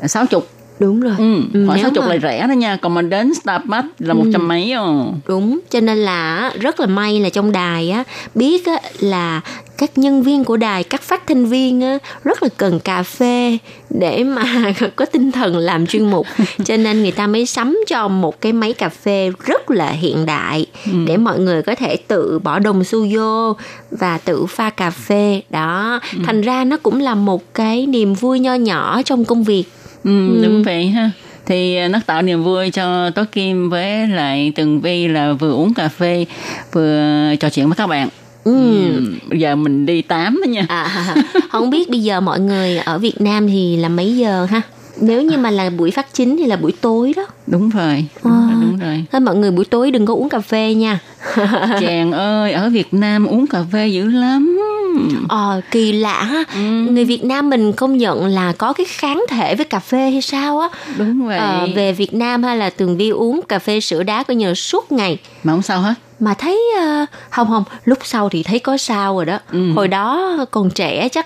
[0.04, 0.42] uh, 60
[0.82, 1.16] đúng rồi.
[1.18, 2.78] Ừ, Ừ, khoảng 60 mà- là rẻ đó nha.
[2.82, 5.16] Còn mình đến Starbucks là một trăm mấy oh.
[5.28, 8.04] đúng cho nên là rất là may là trong đài á
[8.36, 9.42] biết á, là
[9.78, 13.58] các nhân viên của đài các phát thanh viên á, rất là cần cà phê
[13.90, 16.28] để mà có tinh thần làm chuyên mục.
[16.66, 20.26] Cho nên người ta mới sắm cho một cái máy cà phê rất là hiện
[20.26, 20.66] đại
[21.06, 23.56] để mọi người có thể tự bỏ đồng xu vô
[23.92, 25.42] và tự pha cà phê.
[25.50, 29.64] Đó thành ra nó cũng là một cái niềm vui nho nhỏ trong công việc
[30.04, 31.12] Ừ, đúng vậy ha
[31.46, 35.52] thì à, nó tạo niềm vui cho Tố Kim với lại Tường Vi là vừa
[35.54, 36.26] uống cà phê
[36.72, 38.10] vừa trò chuyện với các bạn
[38.44, 38.94] ừ.
[38.96, 39.38] ừ.
[39.38, 41.16] giờ mình đi tám đó nha À,
[41.50, 44.62] không biết bây giờ mọi người ở Việt Nam thì là mấy giờ ha?
[45.02, 47.26] Nếu như mà là buổi phát chính thì là buổi tối đó.
[47.48, 48.40] đúng rồi đúng, À.
[48.48, 51.00] rồi, đúng rồi Thôi mọi người buổi tối đừng có uống cà phê nha.
[51.82, 54.58] chàng ơi ở Việt Nam uống cà phê dữ lắm
[55.30, 56.44] Ờ, kỳ lạ ha.
[56.54, 56.60] Ừ.
[56.92, 60.22] Người Việt Nam mình công nhận là có cái kháng thể với cà phê hay
[60.22, 60.70] sao á.
[60.98, 64.24] đúng vậy Ờ, về Việt Nam hay là Tường Vi uống cà phê sữa đá
[64.24, 65.18] coi như suốt ngày.
[65.44, 69.16] mà không sao hết Mà thấy ờ, không không, lúc sau thì thấy có sao
[69.16, 69.40] rồi đó.
[69.52, 69.72] Ừ.
[69.76, 71.26] Hồi đó còn trẻ chắc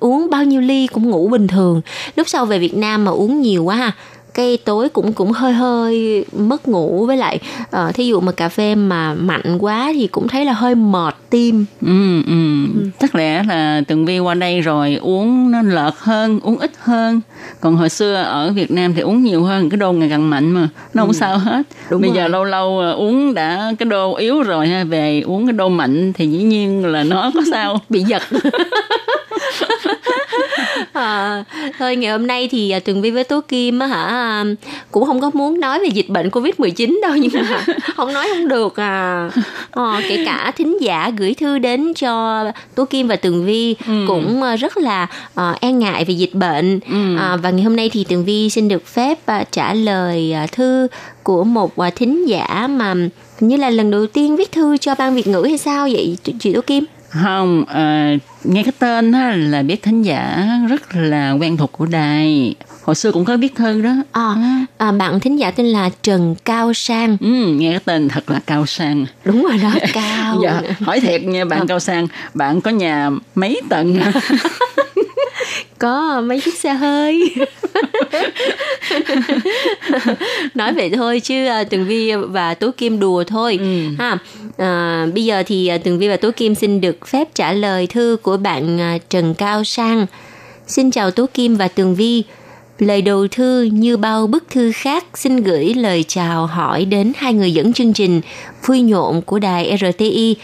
[0.00, 1.80] uống bao nhiêu ly cũng ngủ bình thường.
[2.16, 3.92] Lúc sau về Việt Nam mà uống nhiều quá ha
[4.34, 8.48] cái tối cũng cũng hơi hơi mất ngủ với lại uh, thí dụ mà cà
[8.48, 12.32] phê mà mạnh quá thì cũng thấy là hơi mệt tim ừ, ừ.
[12.74, 12.90] ừ.
[12.98, 17.20] chắc lẽ là từng vi qua đây rồi uống nó lợt hơn uống ít hơn
[17.60, 20.50] còn hồi xưa ở Việt Nam thì uống nhiều hơn cái đô ngày càng mạnh
[20.50, 21.16] mà nó không ừ.
[21.20, 22.16] sao hết Đúng bây rồi.
[22.16, 25.68] giờ lâu lâu ờ, uống đã cái đô yếu rồi ha về uống cái đô
[25.68, 28.22] mạnh thì dĩ nhiên là nó có sao bị giật
[30.92, 31.44] à,
[31.78, 34.44] thôi ngày hôm nay thì à, tường vi với tố kim á hả à,
[34.90, 37.64] cũng không có muốn nói về dịch bệnh covid 19 đâu nhưng mà
[37.96, 39.30] không nói không được à,
[39.70, 42.44] à kể cả thính giả gửi thư đến cho
[42.74, 44.04] tố kim và tường vi ừ.
[44.08, 45.06] cũng rất là
[45.40, 47.16] uh, e ngại về dịch bệnh ừ.
[47.18, 50.52] à, và ngày hôm nay thì tường vi xin được phép uh, trả lời uh,
[50.52, 50.86] thư
[51.22, 52.94] của một uh, thính giả mà
[53.40, 56.52] như là lần đầu tiên viết thư cho ban Việt ngữ hay sao vậy chị
[56.52, 56.84] Tố Kim?
[57.10, 61.86] Không à, nghe cái tên á, là biết thính giả rất là quen thuộc của
[61.86, 62.54] đài.
[62.82, 63.94] Hồi xưa cũng có viết thư đó.
[64.12, 64.34] À,
[64.78, 67.16] à, bạn thính giả tên là Trần Cao Sang.
[67.20, 69.06] Ừ, nghe cái tên thật là Cao Sang.
[69.24, 71.64] Đúng rồi đó cao dạ, hỏi thiệt nha bạn à.
[71.68, 74.00] Cao Sang bạn có nhà mấy tầng
[75.78, 77.34] có mấy chiếc xe hơi
[80.54, 83.88] nói vậy thôi chứ uh, tường vi và tố kim đùa thôi ừ.
[83.98, 84.18] ha
[84.58, 87.86] à, bây giờ thì uh, tường vi và tố kim xin được phép trả lời
[87.86, 90.06] thư của bạn uh, trần cao sang
[90.66, 92.24] xin chào tố kim và tường vi
[92.80, 97.34] Lời đầu thư như bao bức thư khác xin gửi lời chào hỏi đến hai
[97.34, 98.20] người dẫn chương trình
[98.66, 100.36] Vui nhộn của đài RTI.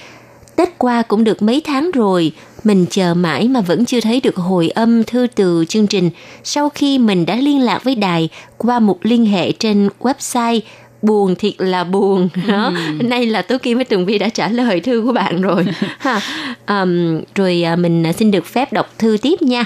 [0.56, 2.32] Tết qua cũng được mấy tháng rồi,
[2.66, 6.10] mình chờ mãi mà vẫn chưa thấy được hồi âm thư từ chương trình.
[6.44, 10.60] Sau khi mình đã liên lạc với đài qua một liên hệ trên website
[11.02, 12.28] buồn thiệt là buồn.
[12.48, 13.06] Đó ừ.
[13.06, 15.64] nay là tố kim với tường vi đã trả lời thư của bạn rồi.
[15.98, 16.20] Ha
[16.66, 19.64] um, rồi à, mình xin được phép đọc thư tiếp nha.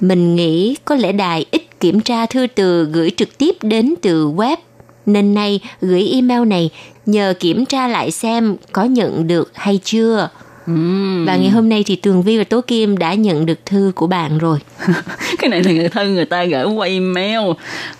[0.00, 4.28] Mình nghĩ có lẽ đài ít kiểm tra thư từ gửi trực tiếp đến từ
[4.28, 4.56] web
[5.06, 6.70] nên nay gửi email này
[7.06, 10.28] nhờ kiểm tra lại xem có nhận được hay chưa
[11.26, 14.06] Và ngày hôm nay thì Tường Vi và Tố Kim đã nhận được thư của
[14.06, 14.58] bạn rồi.
[15.38, 17.40] cái này là người thân người ta gửi qua email.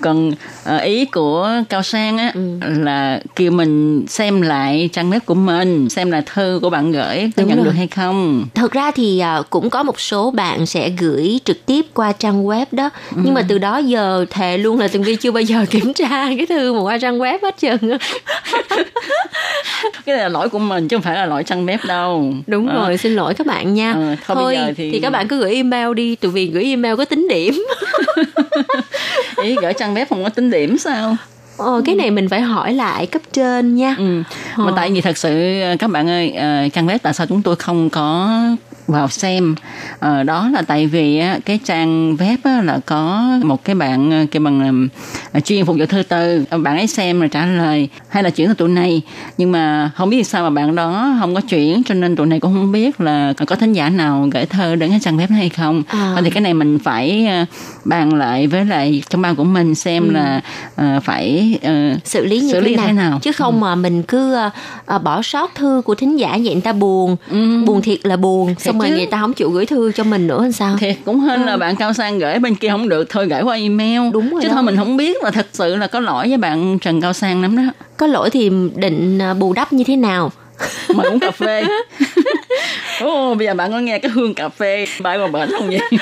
[0.00, 2.58] Còn uh, ý của Cao Sang á ừ.
[2.60, 7.30] là kêu mình xem lại trang web của mình, xem là thư của bạn gửi
[7.36, 7.66] có Đúng nhận rồi.
[7.66, 8.46] được hay không.
[8.54, 12.44] Thật ra thì uh, cũng có một số bạn sẽ gửi trực tiếp qua trang
[12.44, 12.90] web đó.
[13.10, 13.22] Ừ.
[13.24, 16.08] Nhưng mà từ đó giờ thề luôn là Tường Vi chưa bao giờ kiểm tra
[16.36, 17.78] cái thư mà qua trang web hết trơn.
[20.06, 22.68] cái này là lỗi của mình chứ không phải là lỗi trang web đâu đúng
[22.68, 22.74] à.
[22.74, 24.90] rồi xin lỗi các bạn nha à, thôi, thôi thì...
[24.90, 27.66] thì các bạn cứ gửi email đi từ vì gửi email có tính điểm
[29.42, 31.16] ý gửi trang web không có tính điểm sao
[31.56, 33.94] Ờ, cái này mình phải hỏi lại cấp trên nha.
[33.98, 34.22] Ừ.
[34.56, 34.72] Mà ờ.
[34.76, 36.32] tại vì thật sự các bạn ơi,
[36.72, 38.40] trang web tại sao chúng tôi không có
[38.92, 39.54] vào xem
[39.98, 44.26] ờ, đó là tại vì á, cái trang web á, là có một cái bạn
[44.30, 44.88] cái bằng
[45.38, 48.48] uh, chuyên phục vụ thư từ bạn ấy xem rồi trả lời hay là chuyển
[48.48, 49.02] cho tụi này
[49.38, 52.40] nhưng mà không biết sao mà bạn đó không có chuyển cho nên tụi này
[52.40, 55.48] cũng không biết là có thính giả nào gửi thơ đến cái trang web hay
[55.48, 56.16] không à.
[56.24, 57.28] thì cái này mình phải
[57.84, 60.10] bàn lại với lại trong ban của mình xem ừ.
[60.10, 60.40] là
[60.74, 62.86] uh, phải uh, xử lý như xử lý thế, nào.
[62.86, 63.60] thế nào chứ không ừ.
[63.60, 64.36] mà mình cứ
[64.96, 67.62] uh, bỏ sót thư của thính giả vậy người ta buồn ừ.
[67.66, 70.42] buồn thiệt là buồn xong rồi người ta không chịu gửi thư cho mình nữa
[70.42, 70.76] hay sao?
[70.80, 71.46] Thiệt cũng hơn ừ.
[71.46, 74.00] là bạn cao sang gửi bên kia không được thôi gửi qua email.
[74.12, 74.54] Đúng rồi chứ đó.
[74.54, 77.42] thôi mình không biết là thật sự là có lỗi với bạn trần cao sang
[77.42, 77.62] lắm đó.
[77.96, 80.32] Có lỗi thì định à, bù đắp như thế nào?
[80.94, 81.64] Mà uống cà phê.
[83.00, 85.80] Ồ, bây giờ bạn có nghe cái hương cà phê bay vào bển không vậy?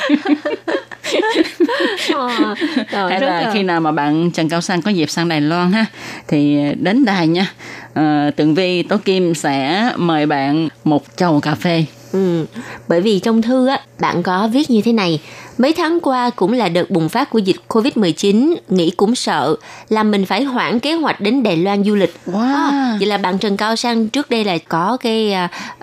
[2.93, 5.73] À, hay là khi nào mà bạn Trần Cao Sang có dịp sang Đài Loan
[5.73, 5.87] ha
[6.29, 7.47] thì đến đài nha.
[7.95, 12.47] À, Tường Vi Tố Kim sẽ mời bạn một chầu cà phê Ừ,
[12.89, 15.21] bởi vì trong thư á, bạn có viết như thế này.
[15.59, 19.57] Mấy tháng qua cũng là đợt bùng phát của dịch Covid-19, nghĩ cũng sợ,
[19.89, 22.15] làm mình phải hoãn kế hoạch đến Đài Loan du lịch.
[22.27, 22.71] Wow.
[22.71, 25.35] À, vậy là bạn Trần Cao Sang trước đây là có cái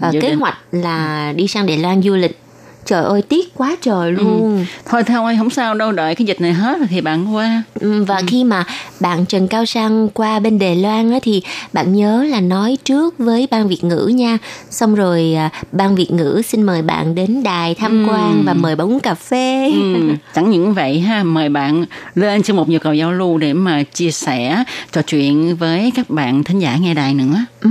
[0.08, 2.40] uh, kế hoạch là đi sang Đài Loan du lịch
[2.88, 4.16] trời ơi tiếc quá trời ừ.
[4.16, 4.64] luôn ừ.
[4.86, 8.18] thôi thôi không sao đâu đợi cái dịch này hết thì bạn qua ừ, và
[8.18, 8.24] ừ.
[8.28, 8.64] khi mà
[9.00, 11.42] bạn Trần Cao Sang qua bên Đài Loan á, thì
[11.74, 14.38] bạn nhớ là nói trước với ban Việt ngữ nha
[14.70, 18.12] xong rồi à, ban Việt ngữ xin mời bạn đến đài tham ừ.
[18.12, 20.14] quan và mời bạn uống cà phê ừ.
[20.36, 21.86] chẳng những vậy ha mời bạn
[22.16, 26.10] lên trên một nhu cầu giao lưu để mà chia sẻ trò chuyện với các
[26.10, 27.70] bạn thính giả nghe đài nữa ừ.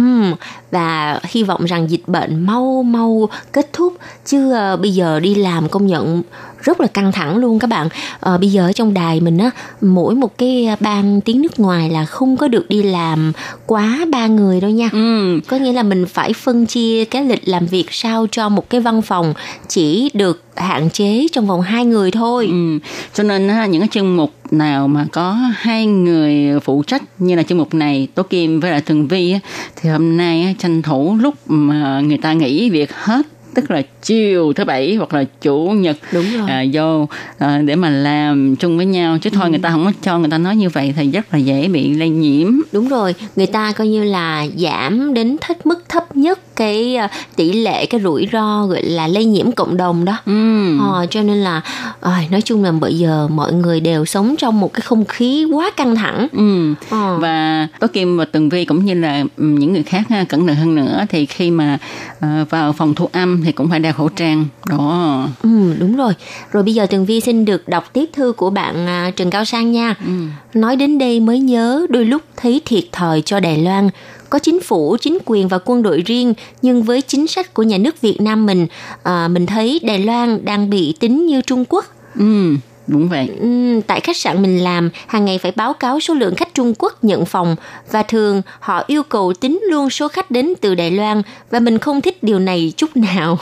[0.70, 5.34] và hy vọng rằng dịch bệnh mau mau kết thúc chứ uh, bây giờ đi
[5.34, 6.22] làm công nhận
[6.66, 7.88] rất là căng thẳng luôn các bạn
[8.20, 9.50] à, bây giờ ở trong đài mình á
[9.80, 13.32] mỗi một cái ban tiếng nước ngoài là không có được đi làm
[13.66, 15.40] quá ba người đâu nha ừ.
[15.48, 18.80] có nghĩa là mình phải phân chia cái lịch làm việc sao cho một cái
[18.80, 19.34] văn phòng
[19.68, 22.88] chỉ được hạn chế trong vòng hai người thôi ừ.
[23.14, 27.42] cho nên những cái chương mục nào mà có hai người phụ trách như là
[27.42, 29.34] chương mục này tố kim với lại thường vi
[29.76, 33.26] thì hôm nay tranh thủ lúc mà người ta nghỉ việc hết
[33.56, 37.76] tức là chiều thứ bảy hoặc là chủ nhật đúng rồi à, vô à, để
[37.76, 39.50] mà làm chung với nhau chứ thôi ừ.
[39.50, 41.94] người ta không có cho người ta nói như vậy thì rất là dễ bị
[41.94, 46.56] lây nhiễm đúng rồi người ta coi như là giảm đến thấp mức thấp nhất
[46.56, 50.78] cái uh, tỷ lệ cái rủi ro gọi là lây nhiễm cộng đồng đó ừ.
[50.80, 51.60] à, cho nên là
[52.00, 55.44] à, nói chung là bây giờ mọi người đều sống trong một cái không khí
[55.52, 56.74] quá căng thẳng ừ.
[56.90, 57.16] à.
[57.20, 60.56] và tố kim và tường vi cũng như là những người khác ha, cẩn thận
[60.56, 61.78] hơn nữa thì khi mà
[62.18, 64.46] uh, vào phòng thu âm thì cũng phải đeo khẩu trang.
[64.68, 65.28] Đó.
[65.42, 66.12] Ừ đúng rồi.
[66.52, 69.44] Rồi bây giờ tường vi xin được đọc tiếp thư của bạn à, trần cao
[69.44, 69.94] sang nha.
[70.06, 70.12] Ừ.
[70.54, 73.88] nói đến đây mới nhớ đôi lúc thấy thiệt thòi cho đài loan.
[74.30, 77.78] Có chính phủ chính quyền và quân đội riêng nhưng với chính sách của nhà
[77.78, 78.66] nước việt nam mình
[79.02, 81.84] à, mình thấy đài loan đang bị tính như trung quốc.
[82.18, 82.56] Ừ
[82.86, 83.30] Đúng vậy.
[83.40, 86.74] Ừ, tại khách sạn mình làm, hàng ngày phải báo cáo số lượng khách Trung
[86.78, 87.56] Quốc nhận phòng
[87.90, 91.78] và thường họ yêu cầu tính luôn số khách đến từ Đài Loan và mình
[91.78, 93.38] không thích điều này chút nào.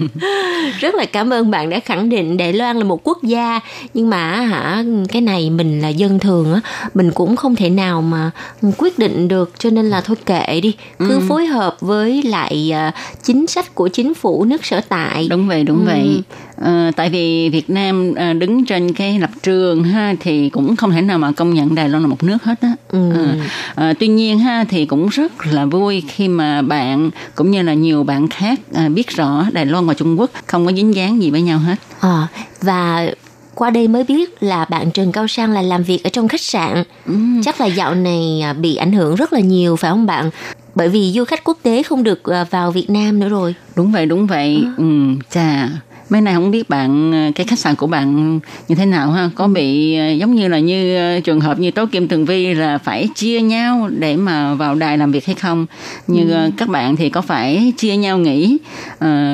[0.80, 3.60] Rất là cảm ơn bạn đã khẳng định Đài Loan là một quốc gia
[3.94, 6.60] nhưng mà hả cái này mình là dân thường á,
[6.94, 8.30] mình cũng không thể nào mà
[8.78, 11.20] quyết định được cho nên là thôi kệ đi, cứ ừ.
[11.28, 15.28] phối hợp với lại uh, chính sách của chính phủ nước sở tại.
[15.30, 15.84] Đúng vậy, đúng ừ.
[15.84, 16.22] vậy.
[16.62, 20.90] À, tại vì Việt Nam à, đứng trên cái lập trường ha thì cũng không
[20.90, 22.72] thể nào mà công nhận Đài Loan là một nước hết á.
[22.88, 23.12] Ừ.
[23.14, 23.34] À,
[23.74, 27.74] à, tuy nhiên ha thì cũng rất là vui khi mà bạn cũng như là
[27.74, 31.22] nhiều bạn khác à, biết rõ Đài Loan và Trung Quốc không có dính dáng
[31.22, 31.76] gì với nhau hết.
[32.00, 32.26] À,
[32.62, 33.06] và
[33.54, 36.40] qua đây mới biết là bạn Trần Cao Sang là làm việc ở trong khách
[36.40, 36.84] sạn.
[37.06, 37.14] Ừ.
[37.44, 40.30] Chắc là dạo này bị ảnh hưởng rất là nhiều phải không bạn?
[40.74, 43.54] Bởi vì du khách quốc tế không được vào Việt Nam nữa rồi.
[43.76, 44.62] Đúng vậy, đúng vậy.
[44.66, 44.72] À.
[44.76, 44.84] Ừ,
[45.30, 45.68] chà
[46.10, 49.46] mấy nay không biết bạn cái khách sạn của bạn như thế nào ha có
[49.46, 52.78] bị ờ, giống như là như ờ, trường hợp như tố kim tường vi là
[52.78, 55.66] phải chia nhau để mà vào đài làm việc hay không
[56.06, 56.50] như ừ.
[56.56, 58.58] các bạn thì có phải chia nhau nghỉ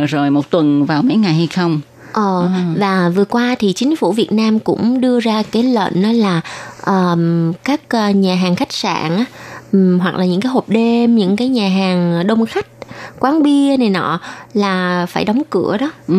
[0.09, 1.81] rồi một tuần vào mấy ngày hay không
[2.12, 2.75] Ờ, à.
[2.77, 6.41] và vừa qua thì chính phủ Việt Nam cũng đưa ra cái lệnh đó là
[6.87, 7.81] um, các
[8.14, 9.25] nhà hàng khách sạn
[9.73, 12.66] um, hoặc là những cái hộp đêm, những cái nhà hàng đông khách
[13.18, 14.20] quán bia này nọ
[14.55, 15.91] là phải đóng cửa đó.
[16.09, 16.14] Ừ.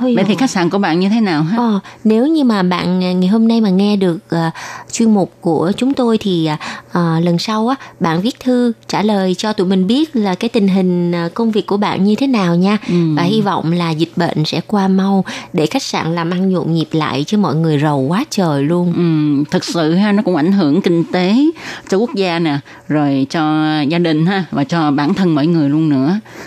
[0.00, 1.56] Vậy thì khách sạn của bạn như thế nào ha?
[1.56, 4.52] Ờ, nếu như mà bạn à, ngày hôm nay mà nghe được uh,
[4.92, 6.48] chuyên mục của chúng tôi thì
[6.90, 10.48] uh, lần sau á bạn viết thư trả lời cho tụi mình biết là cái
[10.48, 12.78] tình hình công việc của bạn như thế nào nha.
[12.88, 12.94] Ừ.
[13.16, 16.74] Và hy vọng là dịch bệnh sẽ qua mau để khách sạn làm ăn nhộn
[16.74, 18.92] nhịp lại chứ mọi người rầu quá trời luôn.
[18.96, 21.36] Ừ, thực sự ha nó cũng ảnh hưởng kinh tế
[21.88, 22.58] cho quốc gia nè,
[22.88, 26.03] rồi cho gia đình ha và cho bản thân mọi người luôn nữa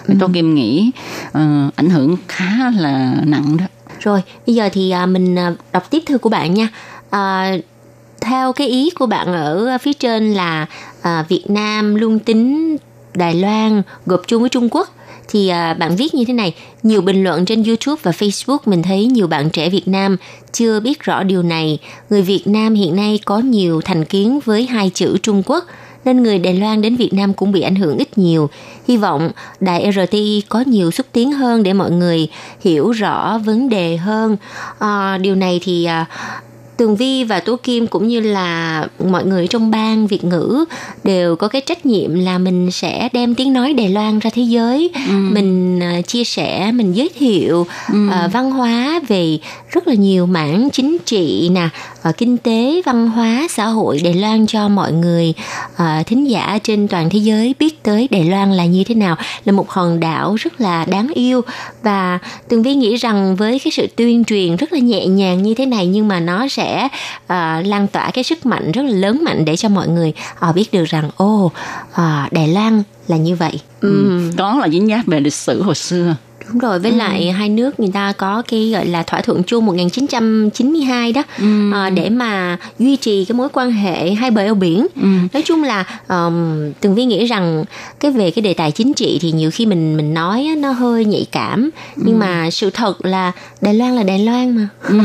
[0.08, 0.14] ừ.
[0.20, 0.91] tôi kim nghĩ
[1.28, 3.66] uh, ảnh hưởng khá là nặng đó.
[3.99, 6.68] Rồi bây giờ thì uh, mình uh, đọc tiếp thư của bạn nha.
[7.08, 7.64] Uh,
[8.22, 10.66] theo cái ý của bạn ở phía trên là
[10.99, 12.78] uh, Việt Nam luôn tính
[13.14, 14.89] Đài Loan gộp chung với Trung Quốc.
[15.30, 16.53] Thì à, bạn viết như thế này
[16.84, 20.18] nhiều bình luận trên YouTube và Facebook mình thấy nhiều bạn trẻ Việt Nam
[20.51, 21.80] chưa biết rõ điều này.
[22.10, 25.66] Người Việt Nam hiện nay có nhiều thành kiến với hai chữ Trung Quốc
[26.08, 28.49] nên người Đài Loan đến Việt Nam cũng bị ảnh hưởng ít nhiều.
[28.88, 32.28] Hy vọng đài RTI có nhiều xúc tiến hơn để mọi người
[32.62, 34.38] hiểu rõ vấn đề hơn.
[34.80, 36.05] À, điều này thì à,
[36.78, 40.65] Tường Vi và Tố Kim cũng như là mọi người trong ban Việt ngữ
[41.03, 44.41] đều có cái trách nhiệm là mình sẽ đem tiếng nói Đài Loan ra thế
[44.41, 45.13] giới, ừ.
[45.13, 48.07] mình uh, chia sẻ, mình giới thiệu ừ.
[48.07, 51.69] uh, văn hóa về rất là nhiều mảng chính trị nè,
[52.09, 55.34] uh, kinh tế, văn hóa, xã hội Đài Loan cho mọi người
[55.73, 59.15] uh, thính giả trên toàn thế giới biết tới Đài Loan là như thế nào,
[59.45, 61.41] là một hòn đảo rất là đáng yêu
[61.84, 62.19] và
[62.49, 65.65] Tường Vi nghĩ rằng với cái sự tuyên truyền rất là nhẹ nhàng như thế
[65.65, 69.45] này nhưng mà nó sẽ uh, lan tỏa cái sức mạnh rất là lớn mạnh
[69.45, 70.13] để cho mọi người
[70.49, 71.53] uh, biết được rằng ô oh,
[71.91, 73.59] uh, Đài Loan là như vậy.
[73.82, 74.09] Ừ.
[74.09, 74.32] Ừ.
[74.36, 76.15] Đó là dính dáp về lịch sử hồi xưa.
[76.50, 76.98] Đúng rồi, với ừ.
[76.98, 81.72] lại hai nước người ta có cái gọi là thỏa thuận chung 1992 đó ừ.
[81.74, 84.88] à, để mà duy trì cái mối quan hệ hai bờ eo biển.
[85.02, 85.08] Ừ.
[85.34, 87.64] Nói chung là um, Tường Vi nghĩ rằng
[88.00, 91.06] cái về cái đề tài chính trị thì nhiều khi mình mình nói nó hơi
[91.06, 92.20] nhạy cảm nhưng ừ.
[92.20, 93.32] mà sự thật là
[93.62, 94.68] Đài Loan là Đài Loan mà.
[94.89, 94.98] ừ.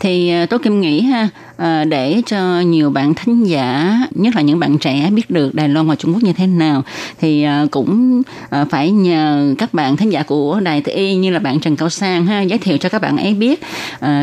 [0.00, 1.28] Thì ờ, tôi Kim nghĩ ha
[1.88, 5.86] để cho nhiều bạn thính giả nhất là những bạn trẻ biết được Đài Loan
[5.86, 6.82] và Trung Quốc như thế nào
[7.20, 11.38] thì à, cũng à, phải nhờ các bạn thính giả của đài TI như là
[11.38, 13.60] bạn Trần Cao Sang ha giới thiệu cho các bạn ấy biết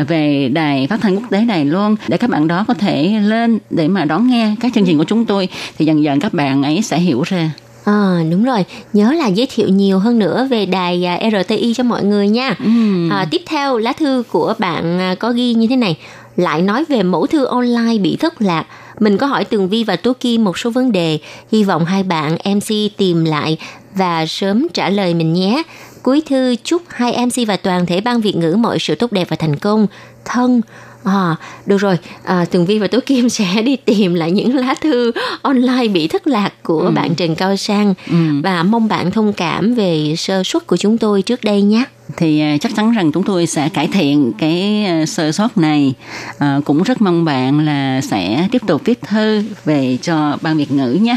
[0.08, 3.58] về đài phát thanh quốc tế Đài Loan để các bạn đó có thể lên
[3.70, 6.62] để mà đón nghe các chương trình của chúng tôi thì dần dần các bạn
[6.62, 7.50] ấy sẽ hiểu ra.
[7.84, 12.04] À, đúng rồi, nhớ là giới thiệu nhiều hơn nữa về đài RTI cho mọi
[12.04, 12.54] người nha.
[12.58, 12.70] Ừ.
[13.10, 15.96] À, tiếp theo lá thư của bạn có ghi như thế này,
[16.36, 18.66] lại nói về mẫu thư online bị thất lạc.
[18.98, 21.18] Mình có hỏi Tường Vi và Tố Kim một số vấn đề,
[21.52, 23.56] hy vọng hai bạn MC tìm lại
[23.94, 25.62] và sớm trả lời mình nhé.
[26.02, 29.28] Cuối thư chúc hai MC và toàn thể ban Việt ngữ mọi sự tốt đẹp
[29.30, 29.86] và thành công.
[30.24, 30.60] Thân,
[31.04, 31.36] À,
[31.66, 35.12] được rồi, à, Tường Vi và Tố Kim sẽ đi tìm lại những lá thư
[35.42, 36.90] online bị thất lạc của ừ.
[36.90, 37.94] bạn Trần Cao Sang.
[38.10, 38.16] Ừ.
[38.42, 41.84] và mong bạn thông cảm về sơ suất của chúng tôi trước đây nhé.
[42.16, 45.94] Thì à, chắc chắn rằng chúng tôi sẽ cải thiện cái à, sơ sót này.
[46.38, 50.70] À, cũng rất mong bạn là sẽ tiếp tục viết thư về cho ban việt
[50.72, 51.16] ngữ nhé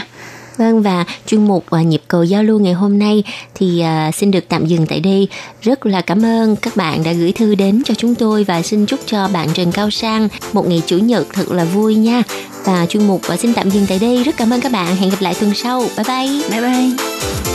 [0.57, 3.23] Vâng và chuyên mục và nhịp cầu giao lưu ngày hôm nay
[3.55, 5.27] thì à, xin được tạm dừng tại đây.
[5.61, 8.85] Rất là cảm ơn các bạn đã gửi thư đến cho chúng tôi và xin
[8.85, 12.23] chúc cho bạn Trần Cao Sang một ngày chủ nhật thật là vui nha.
[12.65, 14.23] Và chuyên mục và xin tạm dừng tại đây.
[14.23, 14.95] Rất cảm ơn các bạn.
[14.95, 15.79] Hẹn gặp lại tuần sau.
[15.79, 16.49] Bye bye.
[16.49, 17.54] Bye bye.